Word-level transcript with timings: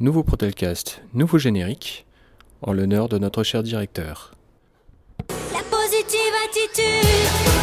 Nouveau 0.00 0.22
Protelcast, 0.22 1.02
nouveau 1.12 1.38
générique, 1.38 2.06
en 2.62 2.72
l'honneur 2.72 3.08
de 3.08 3.18
notre 3.18 3.42
cher 3.42 3.64
directeur. 3.64 4.30
La 5.52 5.58
positive 5.58 6.34
attitude. 6.48 7.57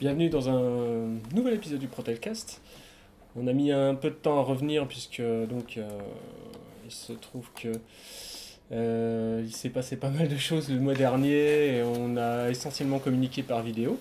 Bienvenue 0.00 0.28
dans 0.28 0.48
un 0.48 1.18
nouvel 1.34 1.54
épisode 1.54 1.80
du 1.80 1.88
Protelcast. 1.88 2.60
On 3.34 3.48
a 3.48 3.52
mis 3.52 3.72
un 3.72 3.96
peu 3.96 4.10
de 4.10 4.14
temps 4.14 4.38
à 4.38 4.42
revenir 4.42 4.86
puisque 4.86 5.20
donc 5.20 5.76
euh, 5.76 5.88
il 6.84 6.92
se 6.92 7.12
trouve 7.14 7.50
que 7.60 7.72
euh, 8.70 9.42
il 9.44 9.52
s'est 9.52 9.70
passé 9.70 9.96
pas 9.96 10.10
mal 10.10 10.28
de 10.28 10.36
choses 10.36 10.70
le 10.70 10.78
mois 10.78 10.94
dernier 10.94 11.78
et 11.78 11.82
on 11.82 12.16
a 12.16 12.48
essentiellement 12.48 13.00
communiqué 13.00 13.42
par 13.42 13.60
vidéo. 13.62 13.98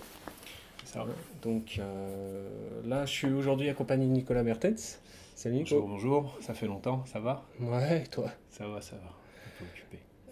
Donc 1.42 1.78
euh, 1.80 2.48
là, 2.86 3.08
je 3.08 3.12
suis 3.12 3.32
aujourd'hui 3.34 3.70
accompagné 3.70 4.06
de 4.06 4.12
Nicolas 4.12 4.44
Mertens. 4.44 5.00
Salut 5.34 5.56
Nico. 5.56 5.82
Bonjour, 5.82 6.22
bonjour, 6.22 6.38
ça 6.42 6.54
fait 6.54 6.68
longtemps, 6.68 7.04
ça 7.08 7.20
va? 7.20 7.44
Ouais, 7.60 8.04
et 8.04 8.08
toi? 8.08 8.30
Ça 8.52 8.68
va, 8.68 8.82
ça 8.82 8.98
va. 8.98 9.17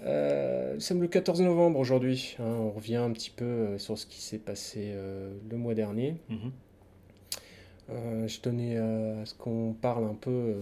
Euh, 0.06 0.76
nous 0.76 0.80
sommes 0.80 1.02
le 1.02 1.08
14 1.08 1.42
novembre 1.42 1.80
aujourd'hui. 1.80 2.36
hein, 2.40 2.44
on 2.44 2.72
revient 2.72 2.98
un 2.98 3.12
petit 3.12 3.32
peu 3.32 3.46
euh, 3.46 3.78
sur 3.80 3.98
ce 3.98 4.06
qui 4.06 4.22
s'est 4.22 4.38
passé 4.38 4.92
euh, 4.94 5.34
le 5.50 5.58
mois 5.58 5.74
dernier. 5.74 6.16
Mhm. 6.30 6.52
Euh, 7.92 8.28
je 8.28 8.40
tenais 8.40 8.78
à 8.78 9.26
ce 9.26 9.36
qu'on 9.36 9.76
parle 9.80 10.06
un 10.06 10.16
peu, 10.16 10.56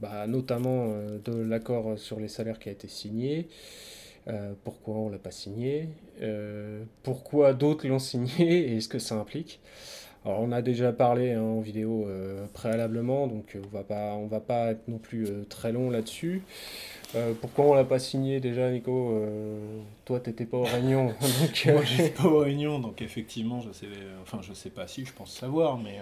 bah, 0.00 0.26
notamment 0.26 0.88
de 1.24 1.32
l'accord 1.32 1.96
sur 1.96 2.18
les 2.18 2.26
salaires 2.26 2.58
qui 2.58 2.68
a 2.68 2.72
été 2.72 2.88
signé. 2.88 3.48
Pourquoi 4.64 4.96
on 4.96 5.08
l'a 5.08 5.18
pas 5.18 5.30
signé? 5.30 5.88
Pourquoi 7.04 7.54
d'autres 7.54 7.86
l'ont 7.86 8.00
signé 8.00 8.72
et 8.74 8.80
ce 8.80 8.88
que 8.88 8.98
ça 8.98 9.14
implique? 9.14 9.60
Alors 10.26 10.40
on 10.40 10.50
a 10.50 10.60
déjà 10.60 10.92
parlé 10.92 11.34
hein, 11.34 11.40
en 11.40 11.60
vidéo 11.60 12.04
euh, 12.08 12.46
préalablement, 12.52 13.28
donc 13.28 13.54
euh, 13.54 13.60
on 13.64 13.76
va 13.76 13.84
pas, 13.84 14.14
on 14.14 14.26
va 14.26 14.40
pas 14.40 14.72
être 14.72 14.88
non 14.88 14.98
plus 14.98 15.24
euh, 15.24 15.44
très 15.48 15.70
long 15.70 15.88
là-dessus. 15.88 16.42
Euh, 17.16 17.32
pourquoi 17.40 17.64
on 17.64 17.74
l'a 17.74 17.84
pas 17.84 17.98
signé 17.98 18.40
déjà, 18.40 18.70
Nico 18.70 19.10
Euh, 19.12 19.80
Toi, 20.04 20.20
t'étais 20.20 20.44
pas 20.44 20.58
aux 20.58 20.64
réunions, 20.64 21.06
donc 21.40 21.64
euh, 21.66 21.72
Moi, 21.72 21.84
j'étais 21.84 22.10
pas 22.10 22.28
aux 22.28 22.38
réunions, 22.40 22.78
donc 22.78 23.00
effectivement, 23.00 23.60
je 23.60 23.72
sais, 23.72 23.86
enfin, 24.22 24.40
je 24.42 24.52
sais 24.52 24.70
pas 24.70 24.86
si, 24.86 25.04
je 25.04 25.12
pense 25.12 25.32
savoir, 25.32 25.78
mais 25.78 25.98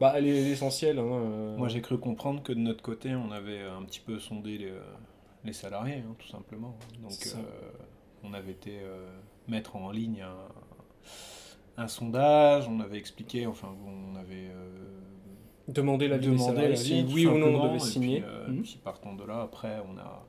bah, 0.00 0.18
l'essentiel. 0.20 0.98
Hein, 0.98 1.04
euh, 1.04 1.56
moi, 1.56 1.68
j'ai 1.68 1.80
cru 1.80 1.98
comprendre 1.98 2.42
que 2.42 2.52
de 2.52 2.60
notre 2.60 2.82
côté, 2.82 3.14
on 3.14 3.32
avait 3.32 3.62
un 3.62 3.82
petit 3.82 4.00
peu 4.00 4.20
sondé 4.20 4.58
les, 4.58 4.72
les 5.44 5.52
salariés, 5.52 6.02
hein, 6.06 6.14
tout 6.18 6.28
simplement. 6.28 6.76
Donc, 7.02 7.12
on 8.22 8.32
avait 8.32 8.52
été 8.52 8.78
mettre 9.48 9.76
en 9.76 9.90
ligne 9.90 10.22
un, 10.22 11.82
un 11.82 11.88
sondage, 11.88 12.68
on 12.68 12.80
avait 12.80 12.98
expliqué, 12.98 13.46
enfin, 13.46 13.74
on 13.84 14.16
avait 14.16 14.50
demander 15.68 16.08
l'avis 16.08 16.28
des 16.28 16.38
salariés, 16.38 16.76
si 16.76 17.04
oui 17.12 17.26
ou 17.26 17.38
non 17.38 17.60
on 17.60 17.66
devait 17.68 17.78
signer. 17.78 18.20
Puis, 18.20 18.28
euh, 18.28 18.48
Mhm. 18.48 18.62
puis 18.62 18.78
partant 18.84 19.14
de 19.14 19.24
là, 19.24 19.40
après, 19.42 19.76
on 19.92 19.98
a, 19.98 20.26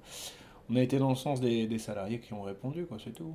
on 0.70 0.76
a 0.76 0.82
été 0.82 0.98
dans 1.00 1.10
le 1.10 1.16
sens 1.16 1.40
des, 1.42 1.68
des 1.68 1.78
salariés 1.80 2.20
qui 2.20 2.34
ont 2.34 2.42
répondu, 2.42 2.86
quoi, 2.86 2.98
c'est 3.04 3.14
tout. 3.14 3.34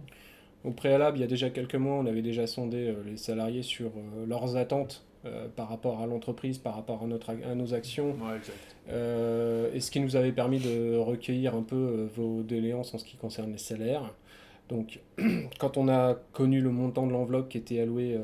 Au 0.65 0.71
préalable, 0.71 1.19
il 1.19 1.21
y 1.21 1.25
a 1.25 1.29
déjà 1.29 1.51
quelques 1.51 1.75
mois, 1.75 1.95
on 1.97 2.07
avait 2.07 2.23
déjà 2.23 2.47
sondé 2.47 2.89
euh, 2.89 2.95
les 3.07 3.17
salariés 3.17 3.63
sur 3.63 3.87
euh, 3.89 4.27
leurs 4.27 4.57
attentes 4.57 5.05
euh, 5.25 5.47
par 5.55 5.69
rapport 5.69 6.01
à 6.01 6.07
l'entreprise, 6.07 6.59
par 6.59 6.75
rapport 6.75 7.03
à, 7.03 7.07
notre, 7.07 7.31
à 7.31 7.55
nos 7.55 7.75
actions, 7.75 8.11
Ouais, 8.21 8.37
exact. 8.37 8.57
euh, 8.89 9.73
et 9.73 9.81
ce 9.81 9.91
qui 9.91 10.01
nous 10.01 10.17
avait 10.17 10.33
permis 10.33 10.59
de 10.59 10.97
recueillir 10.97 11.55
un 11.55 11.63
peu 11.63 11.77
euh, 11.77 12.09
vos 12.17 12.43
doléances 12.43 12.95
en 12.95 12.99
ce 12.99 13.05
qui 13.05 13.17
concerne 13.17 13.53
les 13.53 13.59
salaires. 13.59 14.13
Donc, 14.69 15.01
quand 15.61 15.77
on 15.77 15.89
a 15.89 16.15
connu 16.33 16.61
le 16.61 16.71
montant 16.71 17.07
de 17.07 17.13
l'enveloppe 17.13 17.49
qui 17.49 17.59
était 17.59 17.81
alloué 17.81 18.15
euh, 18.15 18.21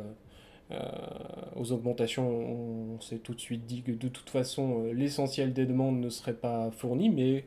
aux 1.56 1.72
augmentations, 1.72 2.28
on 2.28 3.00
s'est 3.00 3.18
tout 3.18 3.34
de 3.34 3.40
suite 3.40 3.64
dit 3.66 3.82
que 3.82 3.92
de 3.92 4.08
toute 4.08 4.30
façon, 4.30 4.84
euh, 4.84 4.92
l'essentiel 4.92 5.52
des 5.52 5.66
demandes 5.66 5.98
ne 6.00 6.10
serait 6.10 6.34
pas 6.34 6.70
fourni, 6.70 7.08
mais 7.10 7.44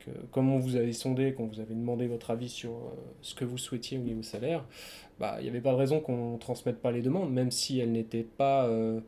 que 0.00 0.10
comme 0.32 0.50
on 0.52 0.58
vous 0.58 0.76
avait 0.76 0.92
sondé, 0.92 1.32
qu'on 1.32 1.46
vous 1.46 1.60
avait 1.60 1.74
demandé 1.74 2.06
votre 2.06 2.30
avis 2.30 2.48
sur 2.48 2.70
euh, 2.72 2.90
ce 3.22 3.34
que 3.34 3.44
vous 3.44 3.58
souhaitiez 3.58 3.98
au 3.98 4.02
niveau 4.02 4.22
salaire, 4.22 4.64
bah, 5.20 5.36
il 5.38 5.44
n'y 5.44 5.48
avait 5.48 5.60
pas 5.60 5.72
de 5.72 5.76
raison 5.76 6.00
qu'on 6.00 6.32
ne 6.34 6.38
transmette 6.38 6.80
pas 6.82 6.90
les 6.92 7.02
demandes, 7.02 7.32
même 7.32 7.50
si 7.50 7.78
elles 7.78 7.92
n'étaient 7.92 8.22
pas 8.24 8.66
euh, 8.66 9.00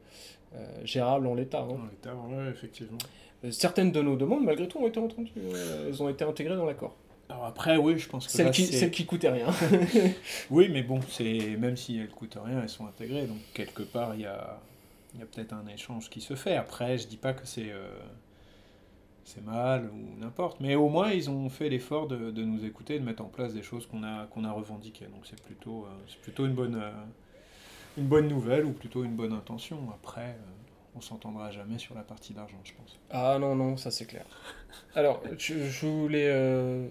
euh, 0.54 0.66
gérables 0.84 1.26
en 1.26 1.34
l'état. 1.34 1.62
hein. 1.62 1.68
Dans 1.68 1.84
l'état, 1.90 2.14
ouais, 2.14 2.50
effectivement. 2.50 2.98
Euh, 3.44 3.50
Certaines 3.50 3.92
de 3.92 4.00
nos 4.02 4.16
demandes, 4.16 4.44
malgré 4.44 4.66
tout, 4.68 4.78
ont 4.78 4.86
été 4.88 4.98
entendues. 5.00 5.32
euh, 5.36 5.88
elles 5.88 6.02
ont 6.02 6.08
été 6.08 6.24
intégrées 6.24 6.56
dans 6.56 6.64
l'accord. 6.66 6.96
Alors 7.28 7.44
après, 7.44 7.76
oui, 7.76 7.98
je 7.98 8.08
pense 8.08 8.26
que 8.26 8.32
Celles 8.32 8.46
là, 8.46 8.52
qui, 8.52 8.66
celles 8.66 8.90
qui 8.90 9.04
coûtaient 9.06 9.28
rien. 9.30 9.48
Oui, 10.50 10.68
mais 10.70 10.82
bon, 10.82 11.00
c'est 11.10 11.56
même 11.58 11.76
si 11.76 11.98
elles 11.98 12.08
coûtent 12.08 12.38
rien, 12.42 12.62
elles 12.62 12.68
sont 12.68 12.86
intégrées, 12.86 13.26
donc 13.26 13.38
quelque 13.52 13.82
part, 13.82 14.14
il 14.14 14.22
y 14.22 14.26
a, 14.26 14.60
y 15.18 15.22
a 15.22 15.26
peut-être 15.26 15.52
un 15.52 15.66
échange 15.66 16.08
qui 16.08 16.20
se 16.20 16.34
fait. 16.34 16.56
Après, 16.56 16.96
je 16.98 17.06
dis 17.06 17.18
pas 17.18 17.34
que 17.34 17.46
c'est 17.46 17.70
euh, 17.70 17.90
c'est 19.28 19.44
mal 19.44 19.90
ou 19.90 20.18
n'importe, 20.18 20.60
mais 20.60 20.74
au 20.74 20.88
moins, 20.88 21.10
ils 21.10 21.28
ont 21.28 21.50
fait 21.50 21.68
l'effort 21.68 22.06
de, 22.08 22.30
de 22.30 22.44
nous 22.44 22.64
écouter, 22.64 22.98
de 22.98 23.04
mettre 23.04 23.22
en 23.22 23.28
place 23.28 23.52
des 23.52 23.62
choses 23.62 23.86
qu'on 23.86 24.02
a, 24.02 24.26
qu'on 24.26 24.44
a 24.44 24.50
revendiquées. 24.52 25.04
Donc 25.06 25.26
c'est 25.26 25.40
plutôt, 25.42 25.84
euh, 25.84 25.88
c'est 26.08 26.18
plutôt 26.20 26.46
une 26.46 26.54
bonne, 26.54 26.76
euh, 26.76 26.90
une 27.98 28.06
bonne 28.06 28.26
nouvelle 28.26 28.64
ou 28.64 28.72
plutôt 28.72 29.04
une 29.04 29.16
bonne 29.16 29.34
intention. 29.34 29.78
Après, 29.94 30.34
on 30.96 31.02
s'entendra 31.02 31.50
jamais 31.50 31.78
sur 31.78 31.94
la 31.94 32.02
partie 32.02 32.32
d'argent, 32.32 32.58
je 32.64 32.72
pense. 32.72 32.98
Ah 33.10 33.36
non, 33.38 33.54
non, 33.54 33.76
ça 33.76 33.90
c'est 33.90 34.06
clair. 34.06 34.24
Alors, 34.94 35.22
je, 35.36 35.58
je 35.66 35.86
voulais 35.86 36.28
euh, 36.28 36.88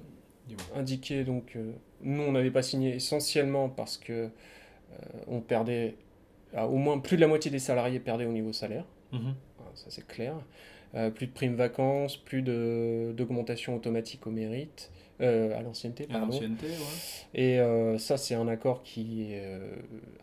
Indiquer, 0.76 1.24
donc, 1.24 1.56
euh, 1.56 1.72
nous, 2.02 2.24
on 2.24 2.32
n'avait 2.32 2.52
pas 2.52 2.62
signé 2.62 2.96
essentiellement 2.96 3.70
parce 3.70 3.98
que 3.98 4.14
euh, 4.14 4.30
on 5.28 5.42
perdait, 5.42 5.96
au 6.56 6.78
moins 6.78 7.00
plus 7.00 7.18
de 7.18 7.22
la 7.22 7.28
moitié 7.28 7.52
des 7.52 7.60
salariés 7.60 8.00
perdaient 8.00 8.26
au 8.26 8.32
niveau 8.32 8.54
salaire. 8.54 8.86
Mhm. 9.12 9.34
Ça 9.76 9.86
c'est 9.90 10.08
clair. 10.08 10.36
Euh, 10.96 11.10
plus 11.12 11.28
de 11.28 11.32
primes 11.34 11.56
vacances, 11.56 12.18
plus 12.18 12.42
de- 12.42 13.14
d'augmentation 13.16 13.76
automatique 13.76 14.26
au 14.26 14.32
mérite, 14.32 14.90
euh, 15.22 15.56
à 15.58 15.62
l'ancienneté, 15.62 16.08
pardon. 16.08 16.28
ouais. 17.36 17.96
Et 17.96 18.00
ça, 18.00 18.18
c'est 18.18 18.36
un 18.36 18.48
accord 18.48 18.82
qui 18.84 19.34
est 19.34 19.42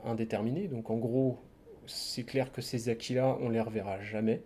indéterminé. 0.05 0.69
Donc 0.69 0.91
en 0.91 0.97
gros, 0.97 1.39
c'est 1.87 2.25
clair 2.25 2.51
que 2.53 2.63
ces 2.63 2.89
acquis-là, 2.89 3.37
on 3.41 3.49
les 3.51 3.61
reverra 3.61 4.01
jamais. 4.01 4.43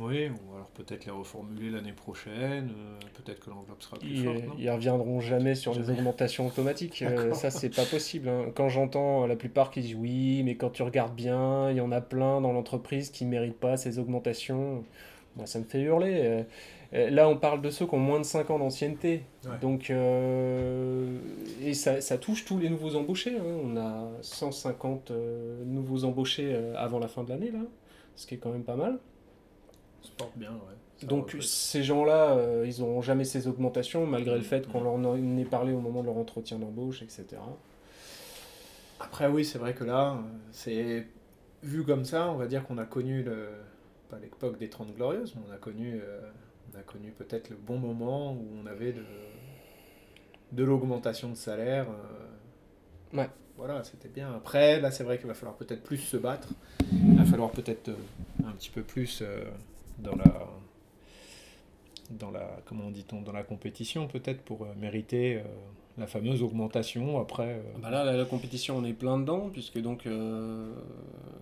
Oui, 0.00 0.28
ou 0.28 0.54
alors 0.54 0.68
peut-être 0.74 1.04
les 1.04 1.12
reformuler 1.12 1.70
l'année 1.70 1.92
prochaine, 1.92 2.70
euh, 2.76 2.98
peut-être 3.14 3.40
que 3.40 3.50
l'enveloppe 3.50 3.82
sera 3.82 3.96
plus 3.98 4.08
Ils, 4.08 4.24
forte, 4.24 4.46
non 4.46 4.54
ils 4.58 4.70
reviendront 4.70 5.20
jamais 5.20 5.54
sur 5.54 5.72
les 5.74 5.84
Jamais. 5.84 5.98
augmentations 5.98 6.46
automatiques. 6.46 7.02
Euh, 7.02 7.32
ça, 7.32 7.50
c'est 7.50 7.70
pas 7.74 7.84
possible. 7.84 8.28
hein. 8.28 8.46
Quand 8.54 8.68
j'entends 8.68 9.26
la 9.26 9.36
plupart 9.36 9.70
qui 9.70 9.80
disent 9.82 9.94
oui, 9.94 10.42
mais 10.44 10.56
quand 10.56 10.70
tu 10.70 10.82
regardes 10.82 11.14
bien, 11.14 11.70
il 11.70 11.76
y 11.76 11.80
en 11.80 11.92
a 11.92 12.00
plein 12.00 12.40
dans 12.40 12.52
l'entreprise 12.52 13.10
qui 13.10 13.24
ne 13.24 13.30
méritent 13.30 13.60
pas 13.60 13.76
ces 13.76 13.98
augmentations. 13.98 14.84
Moi, 15.36 15.46
ça 15.46 15.58
me 15.58 15.64
fait 15.64 15.80
hurler. 15.80 16.20
Euh, 16.22 16.42
Là, 17.10 17.28
on 17.28 17.36
parle 17.36 17.60
de 17.60 17.70
ceux 17.70 17.86
qui 17.86 17.94
ont 17.96 17.98
moins 17.98 18.20
de 18.20 18.24
5 18.24 18.50
ans 18.50 18.58
d'ancienneté. 18.60 19.22
Ouais. 19.44 19.58
Donc, 19.60 19.90
et 19.90 21.74
ça, 21.74 22.00
ça 22.00 22.18
touche 22.18 22.44
tous 22.44 22.58
les 22.58 22.68
nouveaux 22.70 22.94
embauchés. 22.94 23.36
hein. 23.36 23.58
On 23.64 23.76
a 23.76 24.10
150 24.22 25.10
euh, 25.10 25.64
nouveaux 25.64 26.04
embauchés 26.04 26.54
avant 26.76 27.00
la 27.00 27.08
fin 27.08 27.24
de 27.24 27.30
l'année, 27.30 27.50
là, 27.50 27.58
ce 28.14 28.26
qui 28.28 28.34
est 28.36 28.38
quand 28.38 28.50
même 28.50 28.62
pas 28.62 28.76
mal. 28.76 28.98
Se 30.04 30.12
porte 30.12 30.36
bien, 30.36 30.50
ouais. 30.52 31.06
Donc 31.06 31.36
ces 31.40 31.82
gens-là, 31.82 32.36
euh, 32.36 32.64
ils 32.66 32.80
n'auront 32.80 33.02
jamais 33.02 33.24
ces 33.24 33.48
augmentations, 33.48 34.06
malgré 34.06 34.36
le 34.36 34.42
fait 34.44 34.66
qu'on 34.70 34.82
leur 34.82 34.92
en 34.94 35.38
ait 35.38 35.44
parlé 35.44 35.72
au 35.72 35.80
moment 35.80 36.00
de 36.02 36.06
leur 36.06 36.16
entretien 36.16 36.58
d'embauche, 36.58 37.02
etc. 37.02 37.26
Après, 39.00 39.26
oui, 39.28 39.44
c'est 39.44 39.58
vrai 39.58 39.74
que 39.74 39.84
là, 39.84 40.12
euh, 40.12 40.16
c'est 40.52 41.06
vu 41.62 41.84
comme 41.84 42.04
ça, 42.04 42.30
on 42.30 42.36
va 42.36 42.46
dire 42.46 42.64
qu'on 42.66 42.78
a 42.78 42.84
connu 42.84 43.22
le 43.22 43.48
pas 44.08 44.18
l'époque 44.18 44.58
des 44.58 44.68
30 44.68 44.94
glorieuses, 44.94 45.34
mais 45.34 45.42
on 45.48 45.52
a 45.52 45.56
connu, 45.56 46.00
euh, 46.02 46.20
on 46.74 46.78
a 46.78 46.82
connu 46.82 47.10
peut-être 47.10 47.50
le 47.50 47.56
bon 47.56 47.78
moment 47.78 48.32
où 48.32 48.46
on 48.62 48.66
avait 48.66 48.92
de, 48.92 49.02
de 50.52 50.64
l'augmentation 50.64 51.30
de 51.30 51.34
salaire. 51.36 51.86
euh, 51.90 53.16
Ouais. 53.18 53.28
Voilà, 53.56 53.84
c'était 53.84 54.08
bien. 54.08 54.32
Après, 54.34 54.80
là, 54.80 54.90
c'est 54.90 55.04
vrai 55.04 55.16
qu'il 55.18 55.28
va 55.28 55.34
falloir 55.34 55.56
peut-être 55.56 55.82
plus 55.84 55.98
se 55.98 56.16
battre. 56.16 56.48
Il 56.92 57.16
va 57.16 57.24
falloir 57.24 57.50
peut-être 57.52 57.88
euh, 57.90 57.94
un 58.46 58.50
petit 58.52 58.70
peu 58.70 58.82
plus 58.82 59.20
euh, 59.22 59.44
dans 59.98 60.16
la 60.16 60.46
dans 62.10 62.30
la, 62.30 62.60
comment 62.66 62.90
dit-on, 62.90 63.22
dans 63.22 63.32
la 63.32 63.42
compétition 63.42 64.06
peut-être 64.06 64.42
pour 64.42 64.62
euh, 64.64 64.74
mériter 64.78 65.36
euh, 65.36 65.42
la 65.96 66.06
fameuse 66.06 66.42
augmentation 66.42 67.18
après. 67.18 67.54
euh, 67.54 67.62
Bah 67.80 67.88
là, 67.90 68.04
la, 68.04 68.12
la 68.16 68.24
compétition, 68.26 68.76
on 68.76 68.84
est 68.84 68.92
plein 68.92 69.18
dedans, 69.18 69.48
puisque 69.50 69.80
donc 69.80 70.06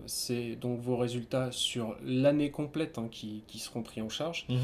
c'est 0.05 0.55
donc 0.55 0.79
vos 0.79 0.95
résultats 0.97 1.51
sur 1.51 1.95
l'année 2.03 2.49
complète 2.51 2.97
hein, 2.97 3.07
qui, 3.11 3.43
qui 3.47 3.59
seront 3.59 3.81
pris 3.83 4.01
en 4.01 4.09
charge, 4.09 4.45
mhm. 4.49 4.57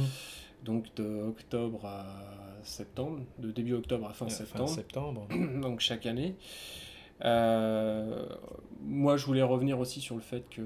donc 0.64 0.86
de 0.96 1.22
octobre 1.24 1.86
à 1.86 2.06
septembre, 2.64 3.20
de 3.40 3.52
début 3.52 3.74
octobre 3.74 4.08
à 4.08 4.14
fin 4.14 4.26
fin 4.30 4.36
septembre, 4.36 4.70
septembre. 4.70 5.28
donc 5.62 5.80
chaque 5.82 6.06
année. 6.06 6.36
Euh, 7.26 8.26
moi, 8.82 9.18
je 9.18 9.26
voulais 9.26 9.42
revenir 9.44 9.78
aussi 9.80 10.00
sur 10.00 10.16
le 10.16 10.22
fait 10.22 10.44
que 10.50 10.62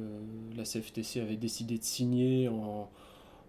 la 0.56 0.64
CFTC 0.64 1.20
avait 1.20 1.36
décidé 1.36 1.78
de 1.80 1.84
signer 1.84 2.48
en, 2.48 2.90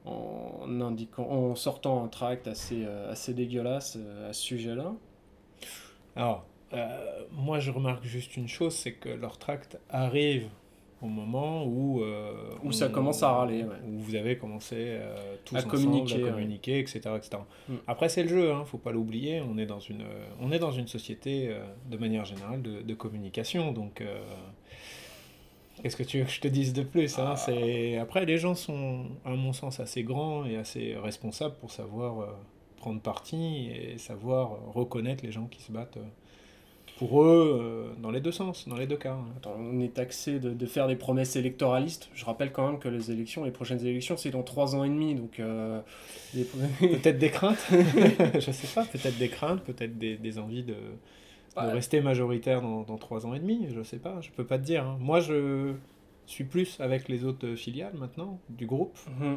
en, 0.04 0.80
indiquant, 0.80 1.28
en 1.28 1.54
sortant 1.54 2.04
un 2.04 2.08
tract 2.08 2.46
assez, 2.46 2.84
euh, 2.84 3.12
assez 3.12 3.34
dégueulasse 3.34 3.96
euh, 3.98 4.30
à 4.30 4.32
ce 4.32 4.42
sujet-là. 4.42 4.92
Alors, 6.16 6.44
euh, 6.72 7.24
moi 7.32 7.58
je 7.60 7.70
remarque 7.70 8.04
juste 8.04 8.36
une 8.36 8.48
chose, 8.48 8.74
c'est 8.74 8.92
que 8.92 9.08
leur 9.08 9.38
tract 9.38 9.78
arrive 9.88 10.48
au 11.02 11.06
moment 11.06 11.64
où... 11.66 12.02
euh, 12.02 12.32
Où 12.62 12.72
ça 12.72 12.88
commence 12.88 13.22
à 13.22 13.30
râler, 13.30 13.62
ouais. 13.64 13.76
Où 13.86 13.98
vous 13.98 14.14
avez 14.14 14.38
commencé 14.38 14.76
euh, 14.78 15.36
tous 15.44 15.56
À 15.56 15.58
ensemble 15.58 15.72
communiquer, 15.72 16.14
à 16.14 16.24
ouais. 16.24 16.30
communiquer, 16.30 16.78
etc., 16.78 17.00
etc. 17.16 17.42
Mm. 17.68 17.74
Après 17.86 18.08
c'est 18.08 18.22
le 18.22 18.28
jeu, 18.28 18.52
hein, 18.52 18.64
faut 18.64 18.78
pas 18.78 18.92
l'oublier, 18.92 19.42
on, 19.42 19.58
est 19.58 19.66
dans 19.66 19.80
une, 19.80 20.04
on 20.40 20.50
est 20.50 20.58
dans 20.58 20.72
une 20.72 20.88
société 20.88 21.54
de 21.90 21.96
manière 21.96 22.24
générale 22.24 22.62
de, 22.62 22.82
de 22.82 22.94
communication, 22.94 23.72
donc... 23.72 24.02
Qu'est-ce 25.82 25.96
que 25.96 26.02
tu 26.02 26.18
veux 26.18 26.24
que 26.24 26.30
je 26.30 26.40
te 26.40 26.48
dise 26.48 26.72
de 26.72 26.82
plus 26.82 27.18
hein 27.18 27.30
Ah. 27.32 27.36
C'est 27.36 27.96
Après, 27.98 28.24
les 28.24 28.38
gens 28.38 28.54
sont, 28.54 29.06
à 29.24 29.30
mon 29.30 29.52
sens, 29.52 29.80
assez 29.80 30.02
grands 30.02 30.44
et 30.46 30.56
assez 30.56 30.94
responsables 30.96 31.56
pour 31.60 31.70
savoir 31.70 32.20
euh, 32.20 32.26
prendre 32.76 33.00
parti 33.00 33.68
et 33.68 33.98
savoir 33.98 34.52
euh, 34.52 34.56
reconnaître 34.74 35.24
les 35.24 35.32
gens 35.32 35.46
qui 35.46 35.60
se 35.62 35.72
battent 35.72 35.96
euh, 35.98 36.04
pour 36.98 37.22
eux 37.24 37.60
euh, 37.60 38.00
dans 38.00 38.10
les 38.12 38.20
deux 38.20 38.32
sens, 38.32 38.68
dans 38.68 38.76
les 38.76 38.86
deux 38.86 38.96
cas. 38.96 39.12
hein. 39.14 39.26
Attends, 39.36 39.56
on 39.58 39.80
est 39.80 39.94
taxé 39.94 40.38
de, 40.38 40.50
de 40.50 40.66
faire 40.66 40.86
des 40.88 40.96
promesses 40.96 41.36
électoralistes. 41.36 42.08
Je 42.14 42.24
rappelle 42.24 42.52
quand 42.52 42.66
même 42.70 42.78
que 42.78 42.88
les 42.88 43.10
élections, 43.10 43.44
les 43.44 43.50
prochaines 43.50 43.84
élections, 43.84 44.16
c'est 44.16 44.30
dans 44.30 44.44
trois 44.44 44.76
ans 44.76 44.84
et 44.84 44.88
demi. 44.88 45.14
Donc, 45.16 45.40
euh, 45.40 45.80
les- 46.34 46.44
Peut-être 46.44 47.18
des 47.18 47.30
craintes, 47.30 47.66
je 48.38 48.50
sais 48.52 48.68
pas, 48.74 48.84
peut-être 48.84 49.18
des 49.18 49.28
craintes, 49.28 49.62
peut-être 49.64 49.98
des, 49.98 50.16
des 50.16 50.38
envies 50.38 50.62
de, 50.62 50.76
de 51.56 51.60
Ouais. 51.66 51.72
rester 51.72 52.00
majoritaire 52.00 52.62
dans, 52.62 52.82
dans 52.82 52.96
trois 52.98 53.26
ans 53.26 53.34
et 53.34 53.38
demi, 53.40 53.68
je 53.74 53.82
sais 53.82 53.98
pas, 53.98 54.20
je 54.20 54.30
peux 54.30 54.44
pas 54.44 54.58
te 54.58 54.64
dire. 54.64 54.84
hein. 54.84 54.96
Moi, 55.00 55.20
je 55.20 55.72
suis 56.26 56.44
plus 56.44 56.80
avec 56.80 57.08
les 57.08 57.24
autres 57.24 57.54
filiales 57.54 57.94
maintenant 57.98 58.40
du 58.48 58.66
groupe. 58.66 58.96
Mhm. 59.20 59.36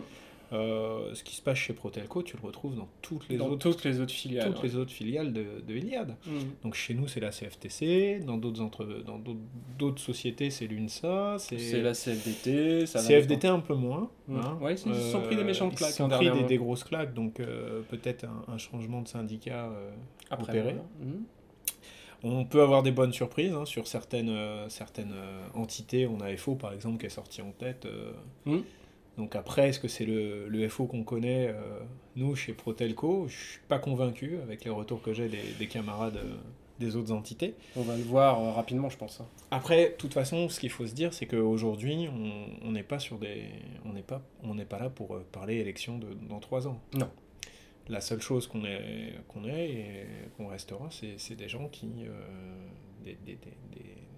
Euh, 0.54 1.14
ce 1.14 1.26
qui 1.26 1.36
se 1.36 1.42
passe 1.42 1.58
chez 1.58 1.74
Protelco, 1.74 2.24
tu 2.24 2.38
le 2.38 2.42
retrouves 2.48 2.74
dans 2.74 2.88
toutes 3.02 3.28
les 3.28 3.36
dans 3.36 3.48
autres 3.50 3.70
toutes 3.70 3.84
les 3.84 4.00
autres 4.00 4.14
filiales. 4.14 4.54
toutes 4.54 4.64
les 4.64 4.78
autres 4.78 4.94
filiales 4.94 5.34
de, 5.34 5.44
de 5.68 5.76
Iliad. 5.76 6.16
Mhm. 6.26 6.34
Donc 6.64 6.74
chez 6.74 6.94
nous, 6.94 7.06
c'est 7.10 7.20
la 7.20 7.32
CFTC, 7.32 8.22
dans 8.26 8.38
d'autres 8.38 8.62
entre... 8.62 8.86
dans 9.06 9.18
d'autres- 9.20 9.42
d'autres 9.78 10.02
sociétés, 10.02 10.50
c'est 10.50 10.66
l'UNSA, 10.68 11.36
c'est 11.38 11.82
la 11.82 11.94
CFDT. 11.94 12.86
Ça 12.86 13.00
CFDT 13.06 13.48
un 13.50 13.60
peu 13.60 13.74
moins. 13.76 14.10
Mm. 14.30 14.38
hein. 14.38 14.58
Ouais, 14.62 14.76
ils 14.76 14.78
se 14.78 14.94
sont 15.12 15.22
pris 15.22 15.36
des 15.36 15.44
méchantes 15.44 15.76
claques, 15.76 15.90
Ils 15.90 15.92
se 15.92 15.98
sont 15.98 16.06
hein, 16.12 16.18
pris 16.18 16.44
des, 16.46 16.58
grosses 16.58 16.86
claques, 16.86 17.14
donc 17.14 17.42
euh, 17.42 17.82
peut-être 17.90 18.24
un, 18.24 18.54
un 18.54 18.58
changement 18.58 19.02
de 19.02 19.10
syndicat. 19.10 19.66
euh, 19.66 19.92
Après, 20.30 20.54
opéré. 20.54 20.76
voilà. 21.02 21.14
On 22.24 22.46
peut 22.46 22.62
avoir 22.62 22.84
des 22.84 22.92
bonnes 22.92 23.14
surprises 23.14 23.54
hein, 23.54 23.66
sur 23.66 23.88
certaines, 23.88 24.30
euh, 24.30 24.70
certaines 24.70 25.14
euh, 25.14 25.48
entités. 25.54 26.08
On 26.08 26.20
a 26.22 26.36
FO 26.36 26.56
par 26.56 26.74
exemple 26.74 26.98
qui 27.00 27.06
est 27.06 27.10
sorti 27.10 27.42
en 27.42 27.52
tête. 27.52 27.86
euh. 27.86 28.14
Mm. 28.46 28.62
Donc 29.18 29.36
après, 29.36 29.70
est-ce 29.70 29.80
que 29.80 29.88
c'est 29.88 30.06
le, 30.06 30.48
le 30.48 30.70
FO 30.70 30.86
qu'on 30.86 31.04
connaît, 31.04 31.48
euh, 31.48 31.80
nous, 32.16 32.36
chez 32.36 32.54
Protelco? 32.54 33.28
Je 33.28 33.36
suis 33.36 33.60
pas 33.68 33.80
convaincu 33.80 34.38
avec 34.44 34.64
les 34.64 34.70
retours 34.70 35.02
que 35.02 35.12
j'ai 35.14 35.28
des, 35.28 35.42
des 35.58 35.68
camarades 35.68 36.20
des 36.80 36.96
autres 36.96 37.12
entités. 37.12 37.56
On 37.76 37.82
va 37.82 37.98
le 37.98 38.04
voir 38.04 38.54
rapidement, 38.54 38.90
je 38.90 38.98
pense. 38.98 39.20
hein. 39.20 39.26
Après, 39.50 39.90
de 39.90 39.94
toute 39.96 40.14
façon, 40.14 40.48
ce 40.50 40.60
qu'il 40.60 40.70
faut 40.70 40.86
se 40.86 40.94
dire, 40.94 41.12
c'est 41.16 41.26
qu'aujourd'hui, 41.26 42.08
on 42.14 42.68
on 42.68 42.72
n'est 42.72 42.84
pas 42.84 43.00
sur 43.00 43.18
des, 43.18 43.46
on 43.86 43.94
n'est 43.94 44.04
pas, 44.04 44.22
on 44.44 44.56
pas 44.58 44.78
là 44.78 44.90
pour 44.92 45.18
parler 45.32 45.56
élection 45.56 45.98
de, 45.98 46.08
dans 46.30 46.40
trois 46.40 46.68
ans. 46.68 46.80
Non. 46.94 47.10
La 47.90 48.02
seule 48.02 48.22
chose 48.22 48.48
qu'on 48.48 48.66
est, 48.66 49.14
qu'on 49.30 49.46
est 49.46 49.70
et 49.70 50.06
qu'on 50.36 50.48
restera, 50.48 50.90
c'est 50.92 51.36
des 51.36 51.48
gens 51.50 51.68
qui, 51.70 51.88
euh, 52.06 52.10
des, 53.04 53.18
des, 53.26 53.36
des, 53.36 53.54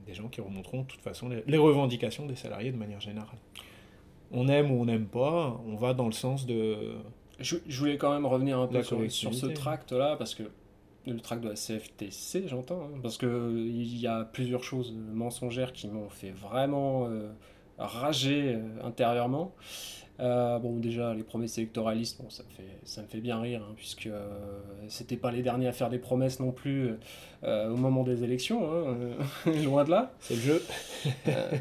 des- 0.08 0.14
gens 0.16 0.28
qui 0.28 0.42
remonteront 0.42 0.82
de 0.82 0.88
toute 0.88 1.02
façon 1.02 1.30
les, 1.30 1.44
les 1.46 1.58
revendications 1.60 2.26
des 2.26 2.36
salariés 2.36 2.72
de 2.72 2.78
manière 2.78 3.00
générale. 3.00 3.38
On 4.32 4.48
aime 4.48 4.72
ou 4.72 4.82
on 4.82 4.86
n'aime 4.86 5.06
pas, 5.06 5.62
on 5.68 5.76
va 5.76 5.94
dans 5.94 6.08
le 6.08 6.12
sens 6.14 6.48
de, 6.48 6.94
Je, 7.40 7.58
je 7.68 7.80
voulais 7.80 7.98
quand 7.98 8.12
même 8.12 8.26
revenir 8.26 8.58
un 8.60 8.66
peu 8.68 8.82
sur, 8.82 8.88
sur 8.88 8.98
ce 8.98 9.42
collectivité. 9.42 9.54
tract-là, 9.54 10.16
parce 10.16 10.34
que 10.34 10.44
le 11.06 11.20
tract 11.20 11.44
de 11.44 11.50
la 11.50 11.56
CFTC, 11.56 12.48
j'entends, 12.48 12.82
hein, 12.86 13.00
parce 13.04 13.18
que 13.18 13.26
euh, 13.28 13.52
il 13.68 13.98
y 14.00 14.08
a 14.08 14.26
plusieurs 14.26 14.64
choses 14.64 14.92
mensongères 14.94 15.74
qui 15.74 15.88
m'ont 15.88 16.10
fait 16.10 16.32
vraiment 16.32 17.06
euh, 17.08 17.30
rager 17.80 18.56
euh, 18.56 18.88
intérieurement. 18.88 19.54
Euh, 20.22 20.60
bon, 20.60 20.76
déjà, 20.80 21.14
les 21.14 21.24
promesses 21.24 21.58
électoralistes, 21.58 22.22
bon, 22.22 22.30
ça, 22.30 22.44
me 22.44 22.50
fait, 22.50 22.70
ça 22.84 23.02
me 23.02 23.08
fait 23.08 23.22
bien 23.22 23.40
rire, 23.40 23.62
hein, 23.64 23.72
puisque 23.78 24.08
euh, 24.08 24.28
c'était 24.90 25.16
pas 25.16 25.32
les 25.32 25.42
derniers 25.42 25.68
à 25.68 25.72
faire 25.72 25.90
des 25.90 25.98
promesses 25.98 26.42
non 26.42 26.52
plus 26.52 26.90
euh, 27.46 27.70
au 27.70 27.78
moment 27.78 28.04
des 28.04 28.22
élections, 28.26 28.70
hein, 28.70 28.98
loin 29.64 29.86
de 29.86 29.92
là. 29.92 30.12
c'est 30.20 30.34
le 30.36 30.42
jeu. 30.42 30.64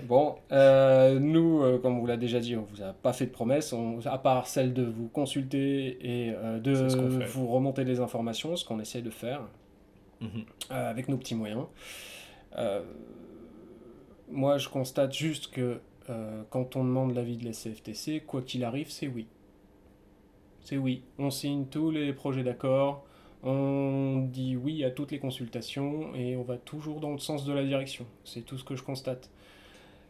Bon, 0.09 0.35
nous, 1.21 1.79
comme 1.83 1.99
on 1.99 2.01
vous 2.01 2.07
l'a 2.07 2.17
déjà 2.17 2.41
dit, 2.41 2.57
on 2.57 2.63
vous 2.63 2.83
a 2.83 2.93
pas 2.95 3.13
fait 3.13 3.27
de 3.27 3.31
promesses, 3.31 3.73
on- 3.73 4.01
à 4.07 4.19
part 4.19 4.49
celle 4.49 4.75
de 4.75 4.83
vous 4.83 5.07
consulter 5.07 5.97
et 6.03 6.33
de 6.61 7.27
vous 7.29 7.47
remonter 7.47 7.85
des 7.85 8.01
informations, 8.01 8.57
ce 8.57 8.65
qu'on 8.65 8.81
essaie 8.81 9.03
de 9.03 9.11
faire 9.11 9.43
Mhm. 10.21 10.43
avec 10.71 11.09
nos 11.09 11.17
petits 11.17 11.37
moyens. 11.37 11.67
Moi, 14.31 14.59
je 14.59 14.69
constate 14.69 15.13
juste 15.15 15.51
que 15.53 15.79
euh, 16.11 16.43
quand 16.51 16.77
on 16.77 16.85
demande 16.85 17.15
l'avis 17.15 17.37
de 17.37 17.45
la 17.45 17.53
CFTC, 17.53 18.23
quoi 18.27 18.43
qu'il 18.43 18.65
arrive, 18.65 18.91
c'est 18.91 19.09
oui. 19.09 19.27
C'est 20.61 20.77
oui. 20.77 21.03
On 21.19 21.31
signe 21.31 21.67
tous 21.67 21.91
les 21.91 22.13
projets 22.13 22.43
d'accord, 22.43 23.05
on 23.43 24.27
dit 24.31 24.57
oui 24.57 24.85
à 24.85 24.91
toutes 24.91 25.13
les 25.13 25.19
consultations 25.19 26.15
et 26.15 26.37
on 26.37 26.43
va 26.43 26.57
toujours 26.57 27.01
dans 27.01 27.13
le 27.13 27.19
sens 27.19 27.45
de 27.45 27.53
la 27.53 27.65
direction. 27.65 28.07
C'est 28.25 28.43
tout 28.43 28.59
ce 28.59 28.65
que 28.65 28.77
je 28.77 28.83
constate. 28.83 29.31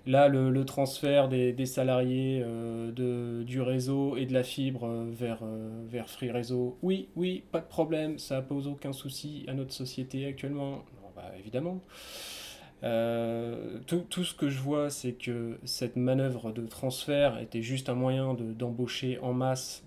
Là, 0.07 0.29
le, 0.29 0.65
transfert 0.65 1.29
des, 1.29 1.67
salariés 1.67 2.43
euh, 2.43 2.91
de, 2.93 3.43
du 3.43 3.61
réseau 3.61 4.17
et 4.17 4.25
de 4.25 4.33
la 4.33 4.43
fibre 4.43 4.87
euh, 4.87 5.05
vers, 5.13 5.41
euh, 5.43 5.69
vers 5.87 6.09
Free 6.09 6.31
Réseau, 6.31 6.79
oui, 6.83 7.09
oui, 7.15 7.45
pas 7.53 7.61
de 7.61 7.67
problème, 7.67 8.19
ça 8.19 8.41
pose 8.41 8.69
aucun 8.69 8.95
souci 8.95 9.45
à 9.49 9.53
notre 9.53 9.75
société 9.75 10.25
actuellement. 10.25 10.83
Bah, 11.15 11.33
évidemment. 11.39 11.83
Euh, 12.85 13.79
tout, 13.87 14.05
tout 14.09 14.23
ce 14.25 14.35
que 14.35 14.49
je 14.49 14.61
vois, 14.61 14.89
c'est 14.91 15.13
que 15.13 15.59
cette 15.65 15.97
manœuvre 15.97 16.53
de 16.53 16.67
transfert 16.67 17.39
était 17.41 17.63
juste 17.63 17.89
un 17.89 17.95
moyen 17.95 18.35
de- 18.35 18.53
d'embaucher 18.53 19.19
en 19.21 19.33
masse 19.33 19.85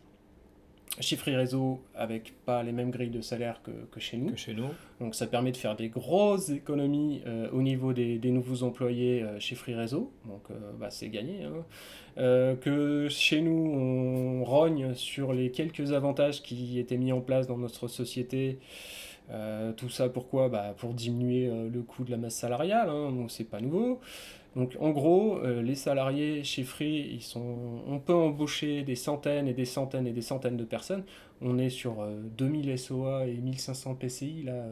chez 0.99 1.15
Free 1.15 1.37
Réseau 1.37 1.79
avec 1.95 2.33
pas 2.45 2.63
les 2.63 2.73
mêmes 2.73 2.91
grilles 2.91 3.09
de 3.11 3.21
salaire 3.21 3.61
que, 3.63 3.71
que 3.91 4.01
chez 4.01 4.17
nous. 4.17 4.31
Que 4.31 4.37
chez 4.37 4.53
nous. 4.53 4.67
Donc 4.99 5.15
ça 5.15 5.25
permet 5.25 5.53
de 5.53 5.57
faire 5.57 5.77
des 5.77 5.87
grosses 5.87 6.49
économies 6.49 7.21
euh, 7.25 7.49
au 7.53 7.61
niveau 7.61 7.93
des, 7.93 8.17
des 8.19 8.29
nouveaux 8.29 8.63
employés 8.63 9.23
euh, 9.23 9.39
chez 9.39 9.55
Free 9.55 9.73
Réseau. 9.73 10.11
Donc 10.25 10.41
euh, 10.51 10.55
bah, 10.77 10.89
c'est 10.89 11.07
gagné. 11.07 11.45
hein. 11.45 11.63
Que 12.17 13.07
chez 13.09 13.39
nous, 13.41 13.71
on 13.73 14.43
rogne 14.43 14.93
sur 14.95 15.31
les 15.31 15.49
quelques 15.49 15.93
avantages 15.93 16.41
qui 16.43 16.77
étaient 16.77 16.97
mis 16.97 17.13
en 17.13 17.21
place 17.21 17.47
dans 17.47 17.57
notre 17.57 17.87
société. 17.87 18.59
Euh, 19.29 19.71
tout 19.73 19.89
ça 19.89 20.09
pourquoi 20.09 20.49
bah, 20.49 20.73
Pour 20.77 20.93
diminuer 20.93 21.47
euh, 21.47 21.69
le 21.69 21.81
coût 21.83 22.03
de 22.03 22.11
la 22.11 22.17
masse 22.17 22.35
salariale, 22.35 22.89
hein, 22.89 23.11
donc 23.11 23.31
c'est 23.31 23.45
pas 23.45 23.61
nouveau. 23.61 23.99
Donc 24.57 24.75
en 24.81 24.89
gros, 24.89 25.37
euh, 25.37 25.61
les 25.61 25.75
salariés 25.75 26.43
chez 26.43 26.63
Free, 26.63 27.07
ils 27.13 27.21
sont, 27.21 27.55
on 27.87 27.99
peut 27.99 28.13
embaucher 28.13 28.81
des 28.83 28.95
centaines 28.95 29.47
et 29.47 29.53
des 29.53 29.63
centaines 29.63 30.05
et 30.07 30.11
des 30.11 30.21
centaines 30.21 30.57
de 30.57 30.65
personnes. 30.65 31.03
On 31.41 31.57
est 31.57 31.69
sur 31.69 32.01
euh, 32.01 32.19
2000 32.37 32.77
SOA 32.77 33.27
et 33.27 33.35
1500 33.37 33.95
PCI 33.95 34.43
là, 34.43 34.65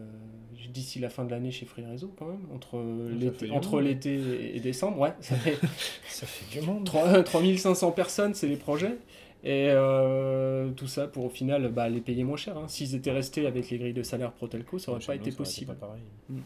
d'ici 0.74 1.00
la 1.00 1.10
fin 1.10 1.24
de 1.24 1.32
l'année 1.32 1.52
chez 1.52 1.66
Free 1.66 1.86
Réseau 1.86 2.14
quand 2.20 2.26
même, 2.28 2.46
entre 2.54 2.84
l'été- 3.18 3.50
entre 3.52 3.80
l'été 3.80 4.16
et- 4.16 4.58
et 4.58 4.60
décembre. 4.60 5.00
Ouais, 5.00 5.14
ça 5.22 5.36
fait 5.38 5.58
Ça 6.10 6.26
fait 6.28 6.60
du 6.60 6.66
monde. 6.66 6.84
3 6.84 7.24
3500 7.24 7.92
personnes, 7.94 8.34
c'est 8.34 8.48
les 8.48 8.58
projets. 8.58 8.98
Et 9.44 9.68
euh, 9.70 10.70
tout 10.72 10.88
ça 10.88 11.08
pour 11.08 11.24
au 11.26 11.30
final 11.30 11.70
bah, 11.70 11.88
les 11.88 12.02
payer 12.02 12.24
moins 12.26 12.36
cher. 12.38 12.58
hein. 12.58 12.68
S'ils 12.68 12.94
étaient 12.96 13.12
restés 13.12 13.48
avec 13.48 13.70
les 13.70 13.78
grilles 13.78 13.94
de 13.94 14.04
salaire 14.04 14.34
Protelco, 14.34 14.80
ça 14.80 14.92
aurait 14.92 15.00
Chez 15.00 15.08
pas 15.08 15.16
été 15.16 15.32
possible. 15.32 15.76
pas. 15.76 15.96
Mm. 16.30 16.40